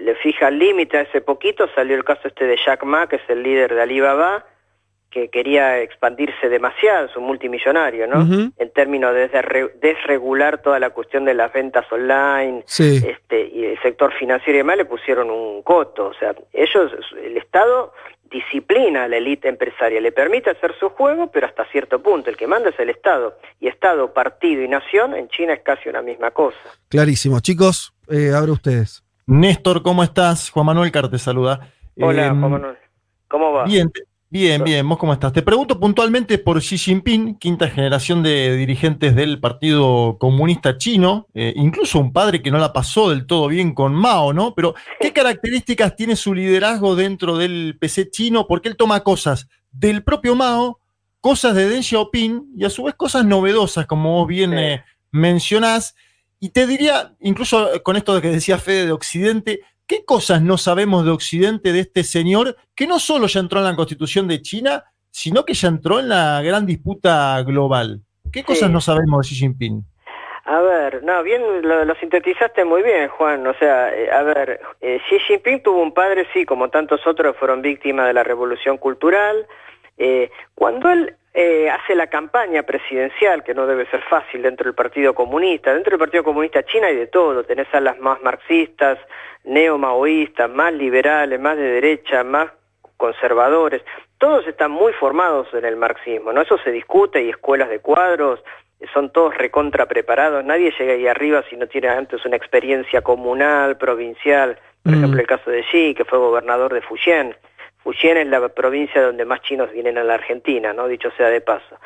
le 0.00 0.14
fija 0.16 0.50
límite. 0.50 0.98
Hace 0.98 1.20
poquito 1.20 1.68
salió 1.74 1.96
el 1.96 2.04
caso 2.04 2.28
este 2.28 2.46
de 2.46 2.58
Jack 2.64 2.84
Ma, 2.84 3.08
que 3.08 3.16
es 3.16 3.22
el 3.28 3.42
líder 3.42 3.74
de 3.74 3.82
Alibaba, 3.82 4.46
que 5.10 5.28
quería 5.28 5.80
expandirse 5.80 6.48
demasiado, 6.48 7.06
es 7.06 7.16
un 7.16 7.24
multimillonario, 7.24 8.06
¿no? 8.06 8.52
En 8.56 8.70
términos 8.70 9.12
de 9.12 9.28
desregular 9.80 10.62
toda 10.62 10.78
la 10.78 10.90
cuestión 10.90 11.24
de 11.24 11.34
las 11.34 11.52
ventas 11.52 11.84
online 11.90 12.64
este, 12.78 13.48
y 13.52 13.64
el 13.64 13.82
sector 13.82 14.12
financiero 14.14 14.54
y 14.54 14.58
demás, 14.58 14.76
le 14.76 14.84
pusieron 14.84 15.30
un 15.30 15.62
coto. 15.62 16.06
O 16.06 16.14
sea, 16.14 16.34
ellos, 16.52 16.92
el 17.20 17.36
Estado 17.36 17.92
disciplina 18.30 19.04
a 19.04 19.08
la 19.08 19.16
élite 19.16 19.48
empresaria, 19.48 20.00
le 20.00 20.12
permite 20.12 20.50
hacer 20.50 20.74
su 20.78 20.90
juego, 20.90 21.30
pero 21.32 21.46
hasta 21.46 21.64
cierto 21.66 22.00
punto. 22.00 22.30
El 22.30 22.36
que 22.36 22.46
manda 22.46 22.70
es 22.70 22.78
el 22.78 22.90
Estado. 22.90 23.36
Y 23.58 23.66
Estado, 23.66 24.12
partido 24.14 24.62
y 24.62 24.68
nación 24.68 25.14
en 25.14 25.28
China 25.28 25.54
es 25.54 25.62
casi 25.62 25.88
una 25.88 26.00
misma 26.00 26.30
cosa. 26.30 26.56
Clarísimo. 26.88 27.40
Chicos, 27.40 27.92
eh, 28.08 28.32
ustedes. 28.48 29.02
Néstor, 29.30 29.82
¿cómo 29.82 30.02
estás? 30.02 30.50
Juan 30.50 30.66
Manuel 30.66 30.90
Car 30.90 31.08
te 31.08 31.18
saluda. 31.18 31.72
Hola, 31.96 32.30
Juan 32.30 32.50
Manuel. 32.50 32.76
¿Cómo 33.28 33.52
va? 33.52 33.64
Bien, 33.64 33.90
Bien, 34.32 34.62
bien, 34.62 34.88
¿vos 34.88 34.96
cómo 34.96 35.12
estás? 35.12 35.32
Te 35.32 35.42
pregunto 35.42 35.80
puntualmente 35.80 36.38
por 36.38 36.60
Xi 36.60 36.78
Jinping, 36.78 37.36
quinta 37.36 37.68
generación 37.68 38.22
de 38.22 38.56
dirigentes 38.56 39.16
del 39.16 39.40
Partido 39.40 40.18
Comunista 40.20 40.78
Chino, 40.78 41.26
eh, 41.34 41.52
incluso 41.56 41.98
un 41.98 42.12
padre 42.12 42.40
que 42.40 42.52
no 42.52 42.58
la 42.58 42.72
pasó 42.72 43.10
del 43.10 43.26
todo 43.26 43.48
bien 43.48 43.74
con 43.74 43.92
Mao, 43.92 44.32
¿no? 44.32 44.54
Pero, 44.54 44.76
¿qué 45.00 45.12
características 45.12 45.96
tiene 45.96 46.14
su 46.14 46.32
liderazgo 46.32 46.94
dentro 46.94 47.36
del 47.38 47.76
PC 47.80 48.10
chino? 48.10 48.46
Porque 48.46 48.68
él 48.68 48.76
toma 48.76 49.00
cosas 49.00 49.48
del 49.72 50.04
propio 50.04 50.36
Mao, 50.36 50.78
cosas 51.20 51.56
de 51.56 51.68
Deng 51.68 51.82
Xiaoping 51.82 52.52
y 52.56 52.64
a 52.64 52.70
su 52.70 52.84
vez 52.84 52.94
cosas 52.94 53.24
novedosas, 53.24 53.86
como 53.86 54.12
vos 54.12 54.28
bien 54.28 54.56
eh, 54.56 54.84
mencionás. 55.10 55.96
Y 56.40 56.50
te 56.50 56.66
diría, 56.66 57.12
incluso 57.20 57.70
con 57.82 57.96
esto 57.96 58.14
de 58.14 58.22
que 58.22 58.28
decía 58.28 58.58
Fede 58.58 58.86
de 58.86 58.92
Occidente, 58.92 59.60
¿Qué 59.90 60.04
cosas 60.04 60.40
no 60.40 60.56
sabemos 60.56 61.04
de 61.04 61.10
Occidente 61.10 61.72
de 61.72 61.80
este 61.80 62.04
señor 62.04 62.54
que 62.76 62.86
no 62.86 63.00
solo 63.00 63.26
ya 63.26 63.40
entró 63.40 63.58
en 63.58 63.64
la 63.64 63.74
constitución 63.74 64.28
de 64.28 64.40
China, 64.40 64.84
sino 65.10 65.44
que 65.44 65.52
ya 65.52 65.66
entró 65.66 65.98
en 65.98 66.08
la 66.08 66.40
gran 66.42 66.64
disputa 66.64 67.42
global? 67.42 68.00
¿Qué 68.32 68.44
cosas 68.44 68.70
no 68.70 68.80
sabemos 68.80 69.26
de 69.26 69.30
Xi 69.30 69.34
Jinping? 69.34 69.82
A 70.44 70.60
ver, 70.60 71.02
no, 71.02 71.24
bien 71.24 71.42
lo, 71.62 71.92
sintetizaste 71.96 72.64
muy 72.64 72.84
bien, 72.84 73.08
Juan. 73.08 73.44
O 73.48 73.54
sea, 73.54 73.92
eh, 73.92 74.08
a 74.12 74.22
ver, 74.22 74.60
eh, 74.80 75.00
Xi 75.08 75.18
Jinping 75.26 75.60
tuvo 75.64 75.82
un 75.82 75.92
padre, 75.92 76.24
sí, 76.32 76.46
como 76.46 76.70
tantos 76.70 77.04
otros 77.04 77.36
fueron 77.36 77.60
víctimas 77.60 78.06
de 78.06 78.12
la 78.12 78.22
revolución 78.22 78.78
cultural. 78.78 79.44
Eh, 80.00 80.30
cuando 80.56 80.90
él 80.90 81.14
hace 81.70 81.94
la 81.94 82.08
campaña 82.08 82.64
presidencial, 82.64 83.44
que 83.44 83.54
no 83.54 83.64
debe 83.64 83.86
ser 83.86 84.02
fácil 84.02 84.42
dentro 84.42 84.64
del 84.64 84.74
Partido 84.74 85.14
Comunista, 85.14 85.72
dentro 85.72 85.92
del 85.92 86.00
Partido 86.00 86.24
Comunista 86.24 86.64
China 86.64 86.88
hay 86.88 86.96
de 86.96 87.06
todo, 87.06 87.44
tenés 87.44 87.72
a 87.72 87.80
las 87.80 87.98
más 88.00 88.20
marxistas, 88.20 88.98
neomaoístas, 89.44 90.50
más 90.50 90.72
liberales, 90.72 91.38
más 91.38 91.56
de 91.56 91.62
derecha, 91.62 92.24
más 92.24 92.50
conservadores, 92.96 93.82
todos 94.18 94.46
están 94.46 94.70
muy 94.70 94.92
formados 94.92 95.48
en 95.54 95.64
el 95.64 95.76
marxismo, 95.76 96.32
¿no? 96.32 96.42
Eso 96.42 96.58
se 96.58 96.70
discute 96.70 97.22
y 97.22 97.30
escuelas 97.30 97.70
de 97.70 97.78
cuadros, 97.78 98.42
son 98.92 99.10
todos 99.10 99.36
recontra 99.36 99.86
preparados, 99.86 100.44
nadie 100.44 100.72
llega 100.78 100.92
ahí 100.92 101.06
arriba 101.06 101.42
si 101.48 101.56
no 101.56 101.66
tiene 101.66 101.88
antes 101.88 102.24
una 102.24 102.36
experiencia 102.36 103.02
comunal, 103.02 103.78
provincial, 103.78 104.58
por 104.82 104.92
mm. 104.92 104.98
ejemplo 104.98 105.20
el 105.20 105.26
caso 105.26 105.50
de 105.50 105.62
Xi, 105.62 105.94
que 105.94 106.04
fue 106.04 106.18
gobernador 106.18 106.72
de 106.72 106.82
Fujian. 106.82 107.34
Fujian 107.82 108.18
es 108.18 108.26
la 108.26 108.48
provincia 108.48 109.02
donde 109.02 109.24
más 109.24 109.40
chinos 109.42 109.72
vienen 109.72 109.98
a 109.98 110.04
la 110.04 110.14
Argentina, 110.14 110.72
¿no? 110.72 110.86
Dicho 110.86 111.10
sea 111.16 111.28
de 111.28 111.40
paso. 111.40 111.78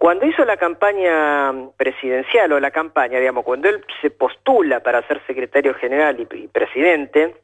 Cuando 0.00 0.24
hizo 0.24 0.46
la 0.46 0.56
campaña 0.56 1.52
presidencial 1.76 2.52
o 2.52 2.58
la 2.58 2.70
campaña, 2.70 3.18
digamos, 3.18 3.44
cuando 3.44 3.68
él 3.68 3.84
se 4.00 4.08
postula 4.08 4.82
para 4.82 5.06
ser 5.06 5.20
secretario 5.26 5.74
general 5.74 6.18
y, 6.18 6.48
presidente, 6.48 7.36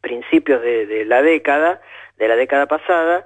principios 0.00 0.60
de, 0.60 1.04
la 1.06 1.22
década, 1.22 1.80
de 2.16 2.26
la 2.26 2.34
década 2.34 2.66
pasada, 2.66 3.24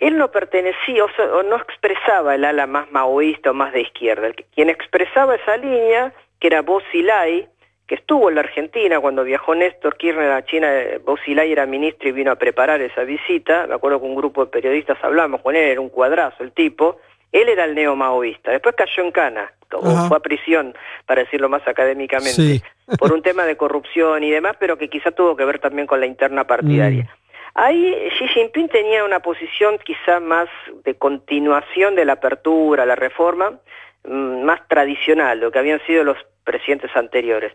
él 0.00 0.18
no 0.18 0.32
pertenecía 0.32 1.04
o, 1.04 1.42
no 1.44 1.54
expresaba 1.54 2.34
el 2.34 2.44
ala 2.44 2.66
más 2.66 2.90
maoísta 2.90 3.52
o 3.52 3.54
más 3.54 3.72
de 3.72 3.82
izquierda. 3.82 4.32
quien 4.52 4.68
expresaba 4.68 5.36
esa 5.36 5.56
línea, 5.56 6.12
que 6.40 6.48
era 6.48 6.62
Bo 6.62 6.80
Xilai, 6.90 7.48
que 7.92 7.96
estuvo 7.96 8.30
en 8.30 8.36
la 8.36 8.40
Argentina 8.40 8.98
cuando 9.00 9.22
viajó 9.22 9.54
Néstor 9.54 9.98
Kirchner 9.98 10.30
a 10.32 10.42
China, 10.46 10.72
Bo 11.04 11.18
Xilai 11.18 11.52
era 11.52 11.66
ministro 11.66 12.08
y 12.08 12.12
vino 12.12 12.30
a 12.30 12.36
preparar 12.36 12.80
esa 12.80 13.04
visita, 13.04 13.66
me 13.66 13.74
acuerdo 13.74 14.00
que 14.00 14.06
un 14.06 14.14
grupo 14.14 14.46
de 14.46 14.50
periodistas 14.50 14.96
hablamos 15.02 15.42
con 15.42 15.54
él, 15.54 15.62
era 15.62 15.80
un 15.82 15.90
cuadrazo 15.90 16.42
el 16.42 16.52
tipo, 16.52 16.96
él 17.32 17.50
era 17.50 17.66
el 17.66 17.74
neomaoísta, 17.74 18.50
después 18.50 18.74
cayó 18.76 19.04
en 19.04 19.12
cana, 19.12 19.52
o 19.74 20.08
fue 20.08 20.16
a 20.16 20.20
prisión, 20.20 20.74
para 21.04 21.24
decirlo 21.24 21.50
más 21.50 21.68
académicamente, 21.68 22.62
por 22.98 23.12
un 23.12 23.20
tema 23.20 23.44
de 23.44 23.58
corrupción 23.58 24.24
y 24.24 24.30
demás, 24.30 24.56
pero 24.58 24.78
que 24.78 24.88
quizá 24.88 25.10
tuvo 25.10 25.36
que 25.36 25.44
ver 25.44 25.58
también 25.58 25.86
con 25.86 26.00
la 26.00 26.06
interna 26.06 26.46
partidaria. 26.46 27.02
Mm. 27.02 27.08
Ahí 27.56 28.08
Xi 28.18 28.26
Jinping 28.28 28.70
tenía 28.70 29.04
una 29.04 29.20
posición 29.20 29.76
quizá 29.84 30.18
más 30.18 30.48
de 30.86 30.94
continuación 30.94 31.94
de 31.94 32.06
la 32.06 32.14
apertura, 32.14 32.86
la 32.86 32.96
reforma, 32.96 33.58
más 34.04 34.66
tradicional, 34.68 35.40
lo 35.40 35.50
que 35.50 35.58
habían 35.58 35.80
sido 35.86 36.04
los 36.04 36.18
presidentes 36.44 36.90
anteriores. 36.96 37.52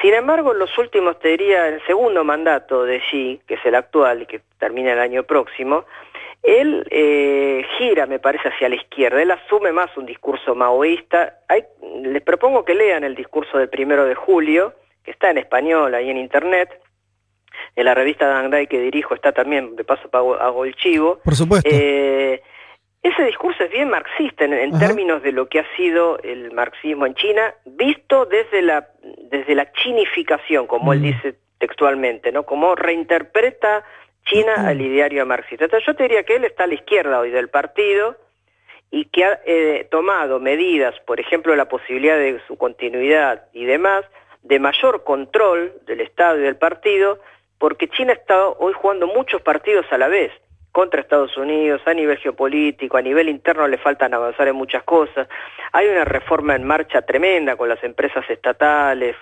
Sin 0.00 0.14
embargo, 0.14 0.52
en 0.52 0.58
los 0.58 0.76
últimos, 0.78 1.18
te 1.18 1.28
diría, 1.28 1.68
el 1.68 1.84
segundo 1.86 2.24
mandato 2.24 2.84
de 2.84 3.00
Xi, 3.00 3.40
que 3.46 3.54
es 3.54 3.66
el 3.66 3.74
actual 3.74 4.22
y 4.22 4.26
que 4.26 4.40
termina 4.58 4.92
el 4.92 4.98
año 4.98 5.24
próximo, 5.24 5.84
él 6.42 6.84
eh, 6.90 7.64
gira, 7.78 8.06
me 8.06 8.18
parece, 8.18 8.48
hacia 8.48 8.68
la 8.68 8.74
izquierda, 8.74 9.22
él 9.22 9.30
asume 9.30 9.70
más 9.72 9.96
un 9.96 10.06
discurso 10.06 10.54
maoísta. 10.54 11.38
les 12.02 12.22
propongo 12.22 12.64
que 12.64 12.74
lean 12.74 13.04
el 13.04 13.14
discurso 13.14 13.58
del 13.58 13.68
primero 13.68 14.04
de 14.06 14.14
julio, 14.14 14.74
que 15.04 15.12
está 15.12 15.30
en 15.30 15.38
español 15.38 15.94
ahí 15.94 16.10
en 16.10 16.16
internet. 16.16 16.80
En 17.76 17.84
la 17.84 17.94
revista 17.94 18.26
Dangdai 18.26 18.66
que 18.66 18.80
dirijo 18.80 19.14
está 19.14 19.32
también, 19.32 19.76
de 19.76 19.84
paso 19.84 20.08
hago 20.12 20.64
el 20.64 20.74
chivo. 20.74 21.20
Por 21.22 21.36
supuesto. 21.36 21.68
Eh, 21.70 22.42
ese 23.02 23.24
discurso 23.24 23.64
es 23.64 23.70
bien 23.70 23.90
marxista 23.90 24.44
en, 24.44 24.78
términos 24.78 25.22
de 25.22 25.32
lo 25.32 25.48
que 25.48 25.58
ha 25.58 25.76
sido 25.76 26.18
el 26.20 26.52
marxismo 26.52 27.04
en 27.04 27.14
China, 27.14 27.54
visto 27.64 28.26
desde 28.26 28.62
la, 28.62 28.88
desde 29.30 29.56
la 29.56 29.72
chinificación, 29.72 30.68
como 30.68 30.92
él 30.92 31.00
mm. 31.00 31.02
dice 31.02 31.34
textualmente, 31.58 32.30
¿no? 32.30 32.44
Como 32.44 32.76
reinterpreta 32.76 33.84
China 34.24 34.68
al 34.68 34.80
ideario 34.80 35.26
marxista. 35.26 35.64
Entonces 35.64 35.86
yo 35.86 35.96
te 35.96 36.04
diría 36.04 36.22
que 36.22 36.36
él 36.36 36.44
está 36.44 36.64
a 36.64 36.66
la 36.68 36.74
izquierda 36.74 37.18
hoy 37.18 37.30
del 37.30 37.48
partido 37.48 38.16
y 38.92 39.06
que 39.06 39.24
ha 39.24 39.40
eh, 39.46 39.88
tomado 39.90 40.38
medidas, 40.38 40.94
por 41.00 41.18
ejemplo, 41.18 41.56
la 41.56 41.68
posibilidad 41.68 42.16
de 42.16 42.40
su 42.46 42.56
continuidad 42.56 43.46
y 43.52 43.64
demás, 43.64 44.04
de 44.42 44.60
mayor 44.60 45.02
control 45.02 45.72
del 45.86 46.02
Estado 46.02 46.38
y 46.38 46.42
del 46.42 46.56
partido, 46.56 47.18
porque 47.58 47.88
China 47.88 48.12
está 48.12 48.48
hoy 48.48 48.72
jugando 48.74 49.08
muchos 49.08 49.42
partidos 49.42 49.86
a 49.90 49.98
la 49.98 50.06
vez 50.06 50.30
contra 50.72 51.02
Estados 51.02 51.36
Unidos, 51.36 51.82
a 51.86 51.94
nivel 51.94 52.18
geopolítico, 52.18 52.96
a 52.96 53.02
nivel 53.02 53.28
interno 53.28 53.68
le 53.68 53.78
faltan 53.78 54.14
avanzar 54.14 54.48
en 54.48 54.56
muchas 54.56 54.82
cosas. 54.82 55.28
Hay 55.72 55.86
una 55.86 56.04
reforma 56.04 56.56
en 56.56 56.64
marcha 56.64 57.02
tremenda 57.02 57.56
con 57.56 57.68
las 57.68 57.84
empresas 57.84 58.28
estatales, 58.28 59.14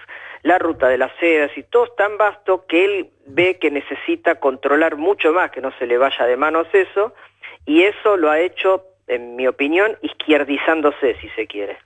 la 0.43 0.59
ruta 0.59 0.89
de 0.89 0.97
las 0.97 1.13
sedas 1.19 1.51
y 1.57 1.65
todo 1.65 1.85
es 1.85 1.97
tan 1.97 2.17
vasto 2.17 2.65
que 2.67 2.85
él 2.85 3.11
ve 3.27 3.59
que 3.59 3.71
necesita 3.71 4.37
controlar 4.37 4.97
mucho 4.97 5.33
más, 5.33 5.51
que 5.51 5.61
no 5.61 5.73
se 5.79 5.87
le 5.87 5.99
vaya 5.99 6.25
de 6.25 6.37
manos 6.37 6.69
eso, 6.73 7.15
y 7.67 7.83
eso 7.83 8.17
lo 8.17 8.31
ha 8.31 8.41
hecho, 8.41 8.85
en 9.07 9.37
mi 9.37 9.47
opinión, 9.47 9.99
izquierdizándose, 10.03 11.17
si 11.21 11.29
se 11.31 11.47
quiere. 11.47 11.79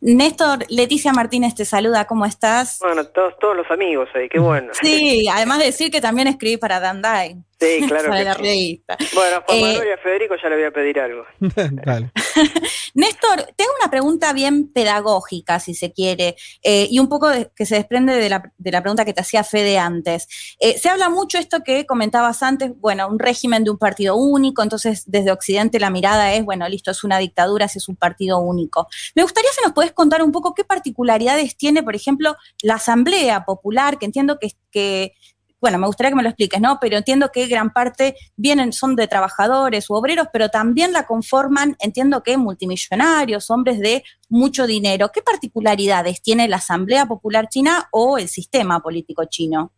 Néstor, 0.00 0.64
Leticia 0.68 1.12
Martínez 1.12 1.54
te 1.54 1.64
saluda, 1.64 2.06
¿cómo 2.06 2.24
estás? 2.26 2.78
Bueno, 2.80 3.04
todos, 3.06 3.34
todos 3.38 3.56
los 3.56 3.70
amigos 3.70 4.08
ahí, 4.14 4.28
qué 4.28 4.38
bueno. 4.38 4.72
Sí, 4.80 5.26
además 5.28 5.58
de 5.58 5.66
decir 5.66 5.90
que 5.90 6.00
también 6.00 6.28
escribí 6.28 6.56
para 6.56 6.80
Dandai. 6.80 7.36
Sí, 7.60 7.84
claro. 7.88 8.36
que 8.36 8.44
sí. 8.44 8.84
Bueno, 9.14 9.42
Juan 9.46 9.60
Manuel 9.60 9.88
y 9.88 9.92
a 9.92 9.98
Federico 9.98 10.36
ya 10.40 10.48
le 10.48 10.56
voy 10.56 10.64
a 10.64 10.70
pedir 10.70 11.00
algo. 11.00 11.24
Néstor, 12.94 13.36
tengo 13.56 13.70
una 13.77 13.77
pregunta 13.98 14.32
bien 14.32 14.68
pedagógica, 14.68 15.58
si 15.58 15.74
se 15.74 15.92
quiere, 15.92 16.36
eh, 16.62 16.86
y 16.88 17.00
un 17.00 17.08
poco 17.08 17.26
que 17.56 17.66
se 17.66 17.74
desprende 17.74 18.14
de 18.14 18.28
la, 18.28 18.80
pregunta 18.80 19.04
que 19.04 19.12
te 19.12 19.22
hacía 19.22 19.42
Fede 19.42 19.76
antes. 19.76 20.28
Eh, 20.60 20.78
se 20.78 20.88
habla 20.88 21.08
mucho 21.08 21.36
esto 21.36 21.64
que 21.64 21.84
comentabas 21.84 22.44
antes, 22.44 22.70
bueno, 22.78 23.08
un 23.08 23.18
régimen 23.18 23.64
de 23.64 23.70
un 23.70 23.76
partido 23.76 24.14
único, 24.14 24.62
entonces 24.62 25.02
desde 25.08 25.32
Occidente 25.32 25.80
la 25.80 25.90
mirada 25.90 26.32
es, 26.32 26.44
bueno, 26.44 26.68
listo, 26.68 26.92
es 26.92 27.02
una 27.02 27.18
dictadura 27.18 27.66
si 27.66 27.78
es 27.78 27.88
un 27.88 27.96
partido 27.96 28.38
único. 28.38 28.86
Me 29.16 29.24
gustaría 29.24 29.50
si 29.50 29.64
nos 29.64 29.72
puedes 29.72 29.90
contar 29.90 30.22
un 30.22 30.30
poco 30.30 30.54
qué 30.54 30.62
particularidades 30.62 31.56
tiene, 31.56 31.82
por 31.82 31.96
ejemplo, 31.96 32.36
la 32.62 32.74
Asamblea 32.74 33.44
Popular, 33.44 33.98
que 33.98 34.06
entiendo 34.06 34.38
que, 34.38 34.52
que 34.70 35.14
bueno, 35.60 35.78
me 35.78 35.86
gustaría 35.86 36.10
que 36.10 36.16
me 36.16 36.22
lo 36.22 36.28
expliques, 36.28 36.60
¿no? 36.60 36.78
Pero 36.80 36.96
entiendo 36.96 37.30
que 37.32 37.46
gran 37.46 37.72
parte 37.72 38.14
vienen, 38.36 38.72
son 38.72 38.96
de 38.96 39.08
trabajadores 39.08 39.90
u 39.90 39.94
obreros, 39.94 40.28
pero 40.32 40.48
también 40.48 40.92
la 40.92 41.06
conforman, 41.06 41.76
entiendo 41.80 42.22
que 42.22 42.36
multimillonarios, 42.36 43.50
hombres 43.50 43.80
de 43.80 44.04
mucho 44.28 44.66
dinero. 44.66 45.10
¿Qué 45.12 45.22
particularidades 45.22 46.22
tiene 46.22 46.48
la 46.48 46.56
Asamblea 46.56 47.06
Popular 47.06 47.48
China 47.48 47.88
o 47.92 48.18
el 48.18 48.28
sistema 48.28 48.80
político 48.80 49.24
chino? 49.28 49.72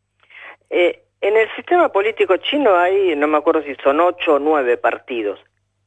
Eh, 0.68 1.04
en 1.20 1.37
el 1.37 1.49
sistema 1.56 1.90
político 1.90 2.37
chino 2.38 2.76
hay, 2.76 3.14
no 3.16 3.26
me 3.26 3.38
acuerdo 3.38 3.62
si 3.62 3.75
son 3.82 4.00
ocho 4.00 4.34
o 4.34 4.38
nueve 4.38 4.76
partidos. 4.76 5.38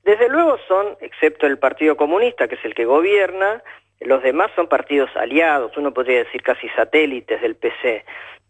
Desde 0.03 0.27
luego 0.27 0.57
son, 0.67 0.97
excepto 0.99 1.47
el 1.47 1.57
Partido 1.57 1.95
Comunista, 1.95 2.47
que 2.47 2.55
es 2.55 2.65
el 2.65 2.75
que 2.75 2.85
gobierna, 2.85 3.63
los 4.05 4.23
demás 4.23 4.51
son 4.55 4.67
partidos 4.67 5.09
aliados, 5.15 5.75
uno 5.77 5.93
podría 5.93 6.19
decir 6.19 6.41
casi 6.41 6.69
satélites 6.69 7.41
del 7.41 7.55
PC 7.55 8.03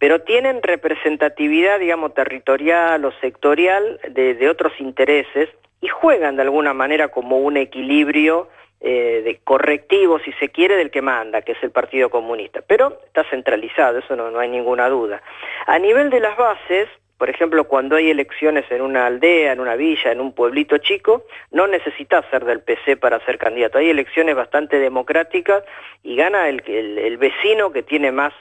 pero 0.03 0.19
tienen 0.19 0.61
representatividad, 0.61 1.79
digamos, 1.79 2.13
territorial 2.13 3.05
o 3.05 3.13
sectorial 3.21 4.01
de, 4.09 4.49
otros 4.49 4.73
intereses 4.79 5.47
y 5.79 5.87
juegan 5.87 6.35
de 6.35 6.41
alguna 6.41 6.73
manera 6.73 7.07
como 7.07 7.37
un 7.37 7.55
equilibrio 7.55 8.49
eh, 8.81 9.21
de 9.23 9.39
correctivo, 9.45 10.19
si 10.19 10.33
se 10.33 10.49
quiere, 10.49 10.75
del 10.75 10.91
que 10.91 11.01
manda, 11.01 11.41
que 11.43 11.53
es 11.53 11.63
el 11.63 11.71
Partido 11.71 12.09
Comunista. 12.09 12.61
Pero 12.67 12.99
está 13.05 13.23
centralizado, 13.29 13.99
eso 13.99 14.17
no 14.17 14.37
hay 14.37 14.49
ninguna 14.49 14.89
duda. 14.89 15.21
A 15.67 15.79
nivel 15.79 16.09
de 16.09 16.19
las 16.19 16.35
bases, 16.35 16.89
Por 17.23 17.29
ejemplo, 17.29 17.63
cuando 17.63 17.95
hay 17.95 18.09
elecciones 18.09 18.69
en 18.69 18.81
una 18.81 19.05
aldea, 19.05 19.53
en 19.53 19.61
una 19.61 19.77
villa, 19.77 20.11
en 20.11 20.19
un 20.19 20.33
pueblito 20.33 20.77
chico, 20.79 21.23
no 21.51 21.67
necesitas 21.67 22.25
ser 22.29 22.43
del 22.43 22.59
PC 22.59 22.97
para 22.97 23.23
ser 23.25 23.37
candidato. 23.37 23.77
Hay 23.77 23.89
elecciones 23.89 24.35
bastante 24.35 24.77
democráticas 24.77 25.63
y 26.03 26.17
gana 26.17 26.49
el, 26.49 27.17
vecino 27.17 27.71
que 27.71 27.81
tiene 27.81 28.11
más 28.11 28.33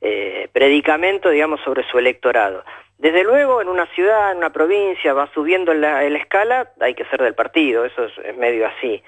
eh, 0.00 0.48
predicamento, 0.50 1.28
digamos, 1.28 1.60
sobre 1.60 1.86
su 1.90 1.98
electorado. 1.98 2.64
Desde 2.96 3.22
luego, 3.22 3.60
en 3.60 3.68
una 3.68 3.84
ciudad, 3.88 4.32
en 4.32 4.38
una 4.38 4.50
provincia, 4.50 5.12
va 5.12 5.28
subiendo 5.34 5.74
la, 5.74 6.02
la 6.08 6.18
escala, 6.18 6.70
hay 6.80 6.94
que 6.94 7.04
ser 7.10 7.20
del 7.20 7.34
partido, 7.34 7.84
eso 7.84 8.06
es, 8.06 8.34
medio 8.38 8.66
así. 8.66 9.02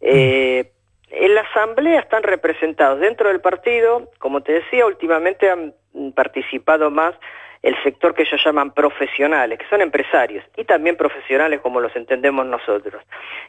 Eh, 0.00 0.70
en 1.10 1.34
la 1.34 1.40
asamblea 1.40 1.98
están 1.98 2.22
representados 2.22 3.00
dentro 3.00 3.28
del 3.28 3.40
partido, 3.40 4.08
como 4.20 4.40
te 4.40 4.52
decía, 4.52 4.86
últimamente 4.86 5.50
han 5.50 5.74
participado 6.14 6.92
más 6.92 7.16
el 7.62 7.80
sector 7.82 8.14
que 8.14 8.22
ellos 8.22 8.40
llaman 8.44 8.72
profesionales, 8.72 9.58
que 9.58 9.68
son 9.68 9.80
empresarios, 9.80 10.44
y 10.56 10.64
también 10.64 10.96
profesionales 10.96 11.60
como 11.60 11.80
los 11.80 11.94
entendemos 11.94 12.44
nosotros. 12.44 13.02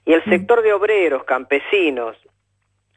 Y 0.06 0.14
el 0.14 0.22
mm. 0.26 0.30
sector 0.30 0.62
de 0.62 0.74
obreros, 0.74 1.24
campesinos 1.24 2.16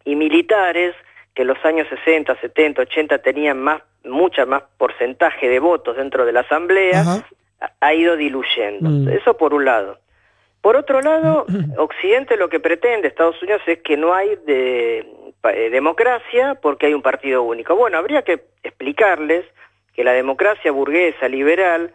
y 0.04 0.14
militares, 0.14 0.94
que 1.34 1.42
en 1.42 1.48
los 1.48 1.64
años 1.64 1.86
60, 1.88 2.38
70, 2.40 2.82
80 2.82 3.18
tenían 3.18 3.58
más, 3.58 3.82
mucha 4.04 4.44
más 4.44 4.62
porcentaje 4.76 5.48
de 5.48 5.58
votos 5.58 5.96
dentro 5.96 6.26
de 6.26 6.32
la 6.32 6.40
Asamblea, 6.40 7.02
ha 7.80 7.94
ido 7.94 8.16
diluyendo. 8.16 8.90
Mm. 8.90 9.08
Eso 9.08 9.36
por 9.36 9.54
un 9.54 9.64
lado. 9.64 9.98
Por 10.60 10.76
otro 10.76 11.00
lado, 11.00 11.46
Occidente 11.78 12.36
lo 12.36 12.48
que 12.48 12.60
pretende, 12.60 13.08
Estados 13.08 13.40
Unidos, 13.40 13.62
es 13.66 13.78
que 13.82 13.96
no 13.96 14.12
hay 14.12 14.36
de, 14.46 15.06
eh, 15.44 15.70
democracia 15.70 16.58
porque 16.60 16.86
hay 16.86 16.94
un 16.94 17.02
partido 17.02 17.42
único. 17.42 17.76
Bueno, 17.76 17.98
habría 17.98 18.22
que 18.22 18.46
explicarles 18.64 19.44
que 19.96 20.04
la 20.04 20.12
democracia 20.12 20.70
burguesa, 20.70 21.26
liberal, 21.26 21.92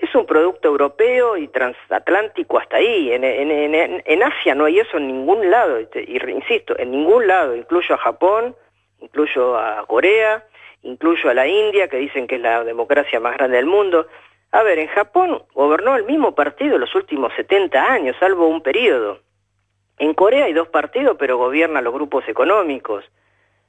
es 0.00 0.14
un 0.14 0.26
producto 0.26 0.68
europeo 0.68 1.36
y 1.36 1.48
transatlántico 1.48 2.58
hasta 2.58 2.76
ahí. 2.76 3.12
En, 3.12 3.24
en, 3.24 4.22
Asia 4.22 4.54
no 4.54 4.66
hay 4.66 4.78
eso 4.78 4.98
en 4.98 5.08
ningún 5.08 5.50
lado, 5.50 5.80
y, 5.80 5.88
insisto, 6.30 6.78
en 6.78 6.92
ningún 6.92 7.26
lado. 7.26 7.56
Incluyo 7.56 7.96
a 7.96 7.98
Japón, 7.98 8.54
incluyo 9.00 9.58
a 9.58 9.84
Corea, 9.86 10.44
incluyo 10.82 11.28
a 11.28 11.34
la 11.34 11.48
India, 11.48 11.88
que 11.88 11.96
dicen 11.96 12.28
que 12.28 12.36
es 12.36 12.40
la 12.40 12.62
democracia 12.62 13.18
más 13.18 13.36
grande 13.36 13.56
del 13.56 13.66
mundo. 13.66 14.06
A 14.52 14.62
ver, 14.62 14.78
en 14.78 14.86
Japón 14.88 15.42
gobernó 15.52 15.96
el 15.96 16.04
mismo 16.04 16.32
partido 16.34 16.78
los 16.78 16.94
últimos 16.94 17.32
70 17.34 17.92
años, 17.92 18.16
salvo 18.20 18.46
un 18.46 18.62
periodo. 18.62 19.18
En 19.98 20.14
Corea 20.14 20.44
hay 20.44 20.52
dos 20.52 20.68
partidos, 20.68 21.16
pero 21.18 21.38
gobiernan 21.38 21.82
los 21.82 21.92
grupos 21.92 22.28
económicos. 22.28 23.04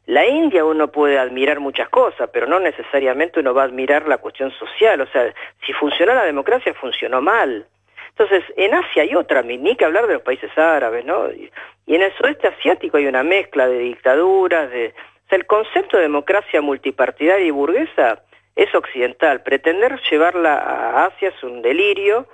La 0.07 0.25
India 0.25 0.63
uno 0.63 0.87
puede 0.87 1.19
admirar 1.19 1.59
muchas 1.59 1.89
cosas, 1.89 2.29
pero 2.31 2.47
no 2.47 2.61
necesariamente 2.61 3.41
uno 3.41 3.53
va 3.53 3.63
a 3.63 3.65
admirar 3.65 4.07
la 4.07 4.19
cuestión 4.19 4.51
social. 4.51 5.01
O 5.01 5.07
sea, 5.07 5.33
si 5.65 5.73
funcionó 5.73 6.13
la 6.15 6.23
democracia, 6.23 6.73
funcionó 6.73 7.21
mal. 7.21 7.67
Entonces, 8.11 8.43
en 8.55 8.73
Asia 8.73 9.03
hay 9.03 9.13
otra, 9.15 9.41
ni 9.41 9.75
que 9.75 9.83
hablar 9.83 10.07
de 10.07 10.13
los 10.13 10.23
países 10.23 10.49
árabes, 10.57 11.03
¿no? 11.03 11.29
Y 11.31 11.51
en 11.87 12.01
el 12.01 12.13
sudeste 12.15 12.47
asiático 12.47 12.95
hay 12.95 13.05
una 13.05 13.21
mezcla 13.23 13.67
de 13.67 13.79
dictaduras, 13.79 14.71
de... 14.71 14.87
O 15.25 15.29
sea, 15.29 15.37
el 15.37 15.45
concepto 15.45 15.97
de 15.97 16.03
democracia 16.03 16.61
multipartidaria 16.61 17.45
y 17.45 17.51
burguesa 17.51 18.23
es 18.55 18.73
occidental. 18.73 19.43
Pretender 19.43 19.99
llevarla 20.09 20.55
a 20.55 21.05
Asia 21.07 21.29
es 21.29 21.43
un 21.43 21.61
delirio 21.61 22.27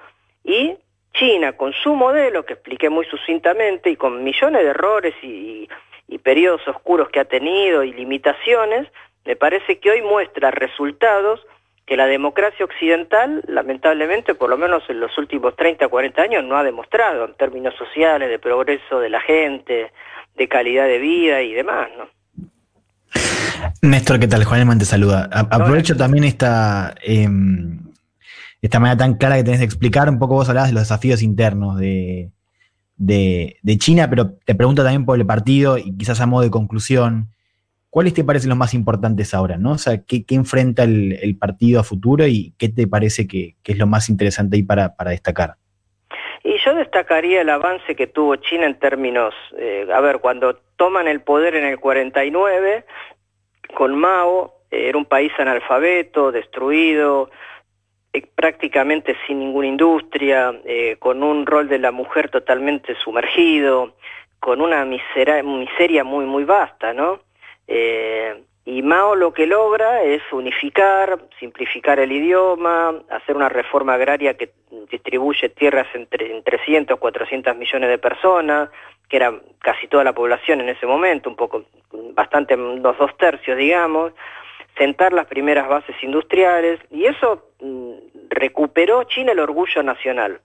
y 0.43 0.77
China, 1.13 1.53
con 1.53 1.73
su 1.73 1.95
modelo, 1.95 2.45
que 2.45 2.53
expliqué 2.53 2.89
muy 2.89 3.05
sucintamente, 3.05 3.89
y 3.89 3.95
con 3.95 4.23
millones 4.23 4.63
de 4.63 4.69
errores 4.69 5.15
y, 5.23 5.27
y 5.27 5.69
periodos 6.17 6.67
oscuros 6.67 7.09
que 7.09 7.19
ha 7.19 7.25
tenido 7.25 7.83
y 7.83 7.93
limitaciones, 7.93 8.87
me 9.25 9.35
parece 9.35 9.79
que 9.79 9.91
hoy 9.91 10.01
muestra 10.01 10.51
resultados 10.51 11.39
que 11.85 11.97
la 11.97 12.05
democracia 12.05 12.65
occidental, 12.65 13.43
lamentablemente, 13.47 14.35
por 14.35 14.49
lo 14.49 14.57
menos 14.57 14.83
en 14.89 14.99
los 14.99 15.17
últimos 15.17 15.55
30, 15.55 15.87
40 15.87 16.21
años, 16.21 16.43
no 16.43 16.57
ha 16.57 16.63
demostrado 16.63 17.25
en 17.25 17.33
términos 17.35 17.73
sociales, 17.75 18.29
de 18.29 18.39
progreso 18.39 18.99
de 18.99 19.09
la 19.09 19.19
gente, 19.19 19.91
de 20.35 20.47
calidad 20.47 20.85
de 20.85 20.99
vida 20.99 21.41
y 21.41 21.53
demás, 21.53 21.89
¿no? 21.97 22.07
Néstor, 23.81 24.19
¿qué 24.19 24.27
tal? 24.27 24.43
Juan 24.45 24.61
Elman 24.61 24.79
te 24.79 24.85
saluda. 24.85 25.29
aprovecho 25.31 25.95
también 25.95 26.23
esta, 26.23 26.95
em, 27.01 27.79
esta 28.61 28.79
manera 28.79 28.97
tan 28.97 29.15
clara 29.15 29.35
que 29.35 29.43
tenés 29.43 29.59
de 29.59 29.65
explicar, 29.65 30.09
un 30.09 30.19
poco 30.19 30.35
vos 30.35 30.49
hablabas 30.49 30.69
de 30.69 30.75
los 30.75 30.83
desafíos 30.83 31.21
internos 31.21 31.77
de, 31.77 32.31
de, 32.97 33.57
China, 33.77 34.09
pero 34.09 34.33
te 34.45 34.55
pregunto 34.55 34.83
también 34.83 35.05
por 35.05 35.19
el 35.19 35.25
partido 35.25 35.77
y 35.77 35.95
quizás 35.97 36.21
a 36.21 36.25
modo 36.25 36.43
de 36.43 36.51
conclusión, 36.51 37.27
¿cuáles 37.89 38.13
te 38.13 38.23
parecen 38.23 38.49
los 38.49 38.57
más 38.57 38.73
importantes 38.73 39.33
ahora? 39.33 39.57
¿no? 39.57 39.71
O 39.73 39.77
sea, 39.77 40.01
¿qué, 40.05 40.23
enfrenta 40.29 40.83
el, 40.83 41.37
partido 41.39 41.79
a 41.79 41.83
futuro 41.83 42.25
y 42.27 42.53
qué 42.57 42.69
te 42.69 42.87
parece 42.87 43.27
que, 43.27 43.55
es 43.63 43.77
lo 43.77 43.87
más 43.87 44.09
interesante 44.09 44.55
ahí 44.55 44.63
para, 44.63 44.93
destacar? 45.05 45.55
Y 46.43 46.57
yo 46.63 46.75
destacaría 46.75 47.41
el 47.41 47.49
avance 47.49 47.95
que 47.95 48.07
tuvo 48.07 48.35
China 48.35 48.65
en 48.65 48.77
términos, 48.77 49.33
eh, 49.57 49.87
a 49.93 50.01
ver, 50.01 50.19
cuando 50.19 50.57
toman 50.75 51.07
el 51.07 51.21
poder 51.21 51.55
en 51.55 51.65
el 51.65 51.79
49, 51.79 52.85
con 53.75 53.95
Mao, 53.95 54.53
eh, 54.69 54.89
era 54.89 54.97
un 54.97 55.05
país 55.05 55.31
analfabeto, 55.37 56.31
destruido, 56.31 57.29
eh, 58.13 58.23
prácticamente 58.35 59.17
sin 59.25 59.39
ninguna 59.39 59.67
industria, 59.67 60.53
eh, 60.65 60.97
con 60.99 61.23
un 61.23 61.45
rol 61.45 61.67
de 61.67 61.79
la 61.79 61.91
mujer 61.91 62.29
totalmente 62.29 62.95
sumergido, 63.03 63.95
con 64.39 64.61
una 64.61 64.85
miseria 64.85 66.03
muy, 66.03 66.25
muy 66.25 66.43
vasta, 66.43 66.93
¿no? 66.93 67.21
Eh, 67.67 68.43
y 68.65 68.81
Mao 68.81 69.15
lo 69.15 69.33
que 69.33 69.47
logra 69.47 70.03
es 70.03 70.21
unificar, 70.31 71.19
simplificar 71.39 71.99
el 71.99 72.11
idioma, 72.11 72.93
hacer 73.09 73.35
una 73.35 73.49
reforma 73.49 73.95
agraria 73.95 74.35
que 74.35 74.51
distribuye 74.89 75.49
tierras 75.49 75.87
entre, 75.93 76.37
en 76.37 76.43
300, 76.43 76.97
400 76.97 77.57
millones 77.57 77.89
de 77.89 77.97
personas, 77.97 78.69
que 79.09 79.17
era 79.17 79.33
casi 79.59 79.87
toda 79.87 80.03
la 80.03 80.13
población 80.13 80.61
en 80.61 80.69
ese 80.69 80.85
momento, 80.85 81.29
un 81.29 81.35
poco, 81.35 81.63
bastante, 82.13 82.55
los 82.55 82.97
dos 82.97 83.17
tercios, 83.17 83.57
digamos, 83.57 84.13
sentar 84.77 85.13
las 85.13 85.27
primeras 85.27 85.67
bases 85.67 85.95
industriales 86.01 86.79
y 86.89 87.05
eso 87.05 87.49
mm, 87.59 87.93
recuperó 88.29 89.03
China 89.03 89.31
el 89.31 89.39
orgullo 89.39 89.83
nacional. 89.83 90.41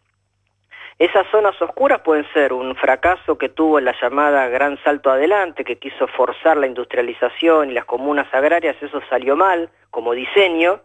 Esas 0.98 1.28
zonas 1.30 1.60
oscuras 1.62 2.00
pueden 2.00 2.26
ser 2.32 2.52
un 2.52 2.74
fracaso 2.74 3.38
que 3.38 3.48
tuvo 3.48 3.78
la 3.78 3.94
llamada 4.00 4.48
Gran 4.48 4.82
Salto 4.82 5.10
Adelante, 5.10 5.64
que 5.64 5.78
quiso 5.78 6.08
forzar 6.08 6.56
la 6.56 6.66
industrialización 6.66 7.70
y 7.70 7.74
las 7.74 7.84
comunas 7.84 8.26
agrarias, 8.34 8.76
eso 8.82 9.00
salió 9.08 9.36
mal 9.36 9.70
como 9.90 10.12
diseño, 10.12 10.80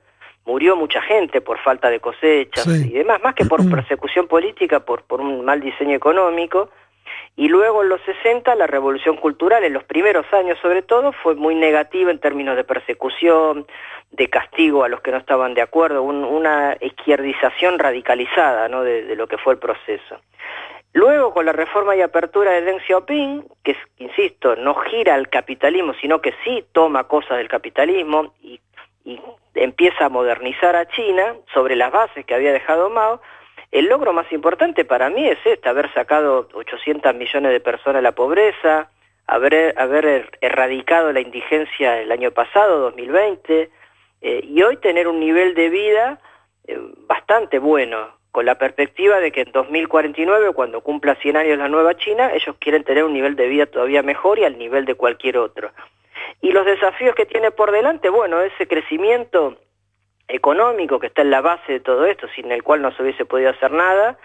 murió 0.45 0.75
mucha 0.75 1.01
gente 1.01 1.41
por 1.41 1.57
falta 1.59 1.89
de 1.89 1.99
cosechas 1.99 2.67
y 2.67 2.89
demás, 2.89 3.21
más 3.23 3.33
que 3.33 3.45
por 3.45 3.67
persecución 3.71 4.27
política, 4.27 4.81
por, 4.81 5.03
por 5.03 5.19
un 5.19 5.43
mal 5.43 5.61
diseño 5.61 5.95
económico, 5.95 6.69
y 7.35 7.47
luego 7.47 7.83
en 7.83 7.89
los 7.89 8.01
60 8.01 8.55
la 8.55 8.67
revolución 8.67 9.17
cultural, 9.17 9.63
en 9.63 9.73
los 9.73 9.83
primeros 9.83 10.25
años 10.33 10.57
sobre 10.61 10.81
todo, 10.81 11.11
fue 11.11 11.35
muy 11.35 11.55
negativa 11.55 12.11
en 12.11 12.19
términos 12.19 12.55
de 12.55 12.63
persecución, 12.63 13.65
de 14.11 14.29
castigo 14.29 14.83
a 14.83 14.89
los 14.89 15.01
que 15.01 15.11
no 15.11 15.17
estaban 15.17 15.53
de 15.55 15.61
acuerdo, 15.61 16.03
una 16.03 16.77
izquierdización 16.79 17.79
radicalizada 17.79 18.69
¿no? 18.69 18.83
de, 18.83 19.15
lo 19.15 19.27
que 19.27 19.37
fue 19.37 19.53
el 19.53 19.59
proceso. 19.59 20.19
Luego, 20.93 21.33
con 21.33 21.47
la 21.47 21.53
reforma 21.53 21.95
y 21.95 22.01
apertura 22.01 22.51
de 22.51 22.61
Deng 22.61 22.79
Xiaoping, 22.81 23.45
que, 23.63 23.75
insisto, 23.97 24.55
no 24.55 24.75
gira 24.75 25.15
al 25.15 25.27
capitalismo, 25.27 25.95
sino 25.99 26.21
que 26.21 26.35
sí 26.43 26.63
toma 26.71 27.05
cosas 27.05 27.37
del 27.37 27.47
capitalismo 27.47 28.35
y, 28.43 28.59
y 29.03 29.19
empieza 29.55 30.05
a 30.05 30.09
modernizar 30.09 30.75
a 30.75 30.87
China 30.87 31.35
sobre 31.51 31.75
las 31.75 31.91
bases 31.91 32.23
que 32.27 32.35
había 32.35 32.53
dejado 32.53 32.91
Mao, 32.91 33.19
el 33.73 33.87
logro 33.87 34.13
más 34.13 34.31
importante 34.31 34.85
para 34.85 35.09
mí 35.09 35.27
es 35.27 35.39
este, 35.45 35.67
haber 35.67 35.91
sacado 35.93 36.47
800 36.53 37.15
millones 37.15 37.51
de 37.51 37.59
personas 37.59 37.95
de 37.95 38.01
la 38.03 38.11
pobreza, 38.11 38.91
haber, 39.25 39.73
haber 39.79 40.05
er, 40.05 40.37
erradicado 40.41 41.11
la 41.11 41.21
indigencia 41.21 41.99
el 41.99 42.11
año 42.11 42.29
pasado, 42.29 42.79
2020, 42.79 43.71
eh, 44.21 44.41
y 44.43 44.61
hoy 44.61 44.77
tener 44.77 45.07
un 45.07 45.19
nivel 45.19 45.55
de 45.55 45.69
vida 45.69 46.19
eh, 46.67 46.79
bastante 47.07 47.57
bueno, 47.57 48.15
con 48.31 48.45
la 48.45 48.59
perspectiva 48.59 49.19
de 49.19 49.31
que 49.31 49.41
en 49.41 49.51
2049, 49.51 50.53
cuando 50.53 50.81
cumpla 50.81 51.15
100 51.15 51.37
años 51.37 51.57
la 51.57 51.67
nueva 51.67 51.95
China, 51.95 52.31
ellos 52.31 52.55
quieren 52.59 52.83
tener 52.83 53.03
un 53.03 53.13
nivel 53.13 53.35
de 53.35 53.47
vida 53.47 53.65
todavía 53.65 54.03
mejor 54.03 54.37
y 54.37 54.43
al 54.43 54.59
nivel 54.59 54.85
de 54.85 54.93
cualquier 54.93 55.39
otro. 55.39 55.71
Y 56.41 56.51
los 56.51 56.65
desafíos 56.67 57.15
que 57.15 57.25
tiene 57.25 57.49
por 57.49 57.71
delante, 57.71 58.09
bueno, 58.09 58.39
ese 58.41 58.67
crecimiento 58.67 59.57
económico 60.27 60.99
que 60.99 61.07
está 61.07 61.21
en 61.21 61.31
la 61.31 61.41
base 61.41 61.73
de 61.73 61.79
todo 61.79 62.05
esto, 62.05 62.27
sin 62.35 62.51
el 62.51 62.63
cual 62.63 62.81
no 62.81 62.91
se 62.95 63.03
hubiese 63.03 63.25
podido 63.25 63.49
hacer 63.49 63.71
nada, 63.71 64.17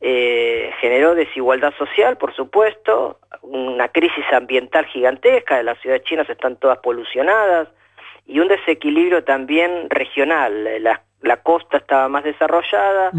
eh, 0.00 0.72
generó 0.80 1.14
desigualdad 1.14 1.72
social, 1.78 2.16
por 2.16 2.34
supuesto, 2.34 3.18
una 3.42 3.88
crisis 3.88 4.24
ambiental 4.32 4.86
gigantesca, 4.86 5.62
las 5.62 5.78
ciudades 5.80 6.04
chinas 6.04 6.28
están 6.28 6.56
todas 6.56 6.78
polucionadas, 6.78 7.68
y 8.26 8.40
un 8.40 8.48
desequilibrio 8.48 9.24
también 9.24 9.88
regional, 9.90 10.82
la, 10.82 11.36
costa 11.42 11.78
estaba 11.78 12.08
más 12.08 12.24
desarrollada, 12.24 13.10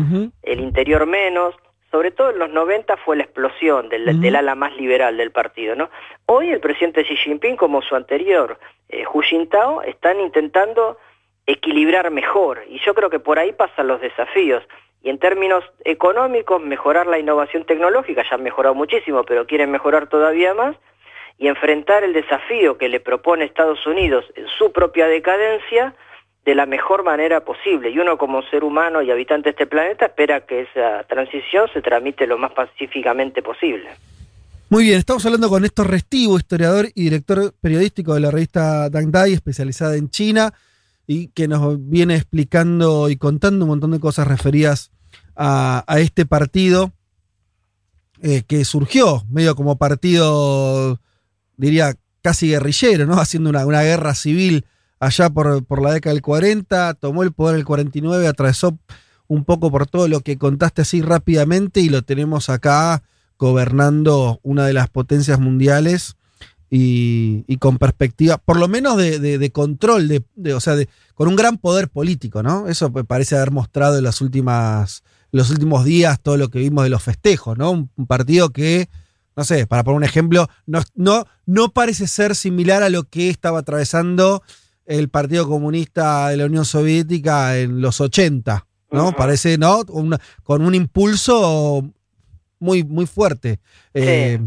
el 0.44 0.60
interior 0.60 1.06
menos, 1.06 1.56
sobre 1.94 2.12
todo 2.12 2.32
en 2.32 2.40
los 2.40 2.50
90 2.50 2.98
fue 2.98 3.18
la 3.18 3.24
explosión 3.24 3.88
del, 3.88 4.20
del, 4.20 4.36
ala 4.36 4.56
más 4.56 4.76
liberal 4.76 5.16
del 5.16 5.32
partido. 5.32 5.76
¿no? 5.76 5.90
Hoy 6.26 6.50
el 6.50 6.60
presidente 6.60 7.04
Xi 7.04 7.16
Jinping, 7.16 7.56
como 7.56 7.84
su 7.84 7.96
anterior, 7.96 8.58
eh, 8.90 9.04
Hu 9.06 9.22
Jintao, 9.22 9.84
están 9.84 10.20
intentando 10.20 10.98
equilibrar 11.46 12.10
mejor. 12.12 12.64
Y 12.70 12.80
yo 12.86 12.94
creo 12.94 13.10
que 13.10 13.20
por 13.20 13.40
ahí 13.40 13.52
pasan 13.54 13.88
los 13.88 14.02
desafíos. 14.02 14.64
Y 15.02 15.10
en 15.10 15.20
términos 15.20 15.64
económicos, 15.84 16.62
mejorar 16.62 17.08
la 17.08 17.20
innovación 17.20 17.66
tecnológica, 17.66 18.24
ya 18.24 18.36
han 18.36 18.44
mejorado 18.44 18.74
muchísimo, 18.76 19.24
pero 19.24 19.46
quieren 19.46 19.72
mejorar 19.72 20.08
todavía 20.08 20.54
más, 20.54 20.78
y 21.38 21.48
enfrentar 21.48 22.04
el 22.04 22.14
desafío 22.14 22.78
que 22.78 22.90
le 22.90 23.00
propone 23.00 23.46
Estados 23.46 23.86
Unidos 23.86 24.26
en 24.36 24.46
su 24.58 24.72
propia 24.72 25.08
decadencia 25.08 25.96
de 26.46 26.56
la 26.56 26.66
mejor 26.66 27.04
manera 27.04 27.44
posible. 27.44 27.90
Y 27.90 28.00
uno 28.00 28.18
como 28.18 28.44
ser 28.44 28.64
humano 28.64 29.02
y 29.02 29.12
habitante 29.12 29.46
de 29.46 29.52
este 29.52 29.66
planeta 29.66 30.06
espera 30.06 30.46
que 30.46 30.62
esa 30.62 31.04
transición 31.04 31.70
se 31.74 31.82
tramite 31.82 32.28
lo 32.28 32.38
más 32.38 32.52
pacíficamente 32.52 33.42
posible. 33.42 33.90
Muy 34.70 34.86
bien, 34.86 34.98
estamos 34.98 35.26
hablando 35.26 35.50
con 35.50 35.62
Néstor 35.62 35.90
Restivo, 35.90 36.38
historiador 36.38 36.88
y 36.96 37.04
director 37.04 37.54
periodístico 37.62 38.14
de 38.14 38.22
la 38.22 38.32
revista 38.32 38.90
Dang 38.90 39.12
Dai, 39.12 39.34
especializada 39.34 39.96
en 39.96 40.10
China, 40.10 40.52
y 41.06 41.28
que 41.28 41.48
nos 41.48 41.78
viene 41.90 42.16
explicando 42.16 43.10
y 43.10 43.18
contando 43.18 43.66
un 43.66 43.70
montón 43.70 43.92
de 43.92 44.00
cosas 44.00 44.28
referidas 44.28 44.92
a, 45.36 45.84
este 45.98 46.26
partido 46.26 46.94
eh, 48.22 48.44
que 48.48 48.64
surgió 48.66 49.24
medio 49.30 49.56
como 49.56 49.78
partido, 49.78 51.00
diría, 51.58 51.96
casi 52.22 52.48
guerrillero, 52.48 53.06
¿no? 53.06 53.16
Haciendo 53.20 53.50
una, 53.50 53.66
una 53.66 53.82
guerra 53.82 54.16
civil 54.16 54.66
allá 55.00 55.30
por, 55.30 55.66
por, 55.66 55.82
la 55.82 55.92
década 55.92 56.14
del 56.14 56.22
40, 56.22 56.94
tomó 56.96 57.24
el 57.24 57.34
poder 57.34 57.58
el 57.58 57.66
49, 57.66 58.28
atravesó 58.28 58.78
un 59.28 59.44
poco 59.44 59.72
por 59.72 59.88
todo 59.88 60.08
lo 60.08 60.22
que 60.22 60.38
contaste 60.38 60.84
así 60.84 61.02
rápidamente 61.02 61.82
y 61.82 61.90
lo 61.90 62.04
tenemos 62.04 62.50
acá 62.50 63.04
gobernando 63.38 64.40
una 64.44 64.66
de 64.66 64.74
las 64.74 64.90
potencias 64.90 65.40
mundiales 65.40 66.16
y, 66.76 67.58
con 67.58 67.78
perspectiva, 67.78 68.40
por 68.40 68.58
lo 68.58 68.68
menos 68.68 68.98
de, 68.98 69.52
control, 69.54 70.08
de, 70.08 70.54
o 70.56 70.60
sea, 70.60 70.76
con 71.14 71.28
un 71.28 71.36
gran 71.36 71.60
poder 71.60 71.88
político, 71.88 72.42
¿no? 72.42 72.68
Eso 72.68 72.92
parece 72.92 73.36
haber 73.36 73.52
mostrado 73.52 74.00
en 74.00 74.04
las 74.04 74.22
últimas, 74.22 75.04
los 75.32 75.52
últimos 75.52 75.86
días 75.86 76.20
todo 76.20 76.36
lo 76.36 76.50
que 76.50 76.58
vimos 76.58 76.84
de 76.84 76.90
los 76.90 77.04
festejos, 77.04 77.60
¿no? 77.60 77.70
Un, 77.70 78.08
partido 78.08 78.50
que, 78.50 78.90
no 79.36 79.44
sé, 79.44 79.68
para 79.68 79.84
poner 79.84 79.98
un 79.98 80.04
ejemplo, 80.04 80.50
no, 80.66 80.82
no, 80.96 81.28
no 81.46 81.70
parece 81.70 82.08
ser 82.08 82.36
similar 82.36 82.82
a 82.82 82.90
lo 82.90 83.04
que 83.04 83.30
estaba 83.30 83.60
atravesando 83.60 84.42
el 84.88 85.10
Partido 85.10 85.48
Comunista 85.48 86.30
de 86.30 86.38
la 86.38 86.46
Unión 86.48 86.66
Soviética 86.66 87.60
en 87.60 87.82
los 87.82 88.02
80, 88.02 88.66
¿no? 88.90 89.16
Parece, 89.16 89.60
¿no? 89.60 89.86
con 89.86 90.66
un 90.66 90.74
impulso 90.74 91.88
muy, 92.58 92.84
muy 92.84 93.06
fuerte. 93.06 93.60
Eh, 93.94 94.40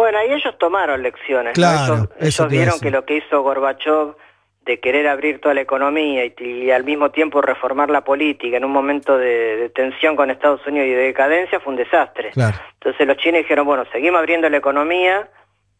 bueno, 0.00 0.18
ahí 0.18 0.32
ellos 0.32 0.56
tomaron 0.58 1.02
lecciones. 1.02 1.52
Claro, 1.52 2.08
ellos, 2.18 2.48
vieron 2.48 2.80
que 2.80 2.90
lo 2.90 3.04
que 3.04 3.18
hizo 3.18 3.42
Gorbachev 3.42 4.16
de 4.64 4.80
querer 4.80 5.08
abrir 5.08 5.40
toda 5.40 5.54
la 5.54 5.60
economía 5.60 6.24
y, 6.24 6.70
al 6.70 6.84
mismo 6.84 7.10
tiempo 7.10 7.42
reformar 7.42 7.90
la 7.90 8.02
política 8.02 8.56
en 8.56 8.64
un 8.64 8.72
momento 8.72 9.18
de, 9.18 9.70
tensión 9.74 10.16
con 10.16 10.30
Estados 10.30 10.66
Unidos 10.66 10.86
y 10.88 10.90
de 10.92 11.02
decadencia 11.02 11.60
fue 11.60 11.72
un 11.72 11.78
desastre. 11.78 12.30
Entonces 12.34 13.06
los 13.06 13.16
chinos 13.18 13.42
dijeron, 13.42 13.66
bueno, 13.66 13.84
seguimos 13.92 14.18
abriendo 14.18 14.48
la 14.48 14.56
economía, 14.56 15.28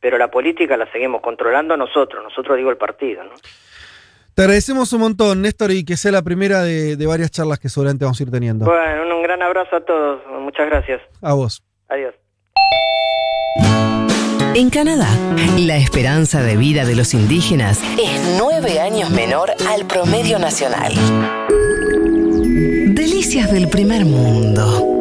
pero 0.00 0.18
la 0.18 0.30
política 0.30 0.76
la 0.76 0.90
seguimos 0.92 1.22
controlando 1.22 1.76
nosotros, 1.76 2.22
nosotros 2.22 2.56
digo 2.56 2.70
el 2.70 2.76
partido. 2.76 3.24
¿no? 3.24 3.32
Te 4.34 4.42
agradecemos 4.42 4.92
un 4.92 5.00
montón, 5.00 5.40
Néstor, 5.42 5.70
y 5.70 5.84
que 5.84 5.96
sea 5.96 6.12
la 6.12 6.22
primera 6.22 6.62
de, 6.62 6.96
de 6.96 7.06
varias 7.06 7.30
charlas 7.30 7.58
que 7.58 7.68
seguramente 7.68 8.04
vamos 8.04 8.20
a 8.20 8.22
ir 8.22 8.30
teniendo. 8.30 8.64
Bueno, 8.66 9.16
un 9.16 9.22
gran 9.22 9.42
abrazo 9.42 9.76
a 9.76 9.80
todos, 9.80 10.20
muchas 10.40 10.66
gracias. 10.68 11.00
A 11.22 11.32
vos. 11.32 11.62
Adiós. 11.88 12.14
En 14.54 14.68
Canadá, 14.68 15.08
la 15.58 15.76
esperanza 15.76 16.42
de 16.42 16.56
vida 16.56 16.84
de 16.84 16.96
los 16.96 17.14
indígenas 17.14 17.78
es 18.02 18.36
nueve 18.36 18.80
años 18.80 19.10
menor 19.10 19.52
al 19.68 19.86
promedio 19.86 20.40
nacional. 20.40 20.92
Delicias 22.92 23.52
del 23.52 23.68
primer 23.68 24.04
mundo. 24.04 24.99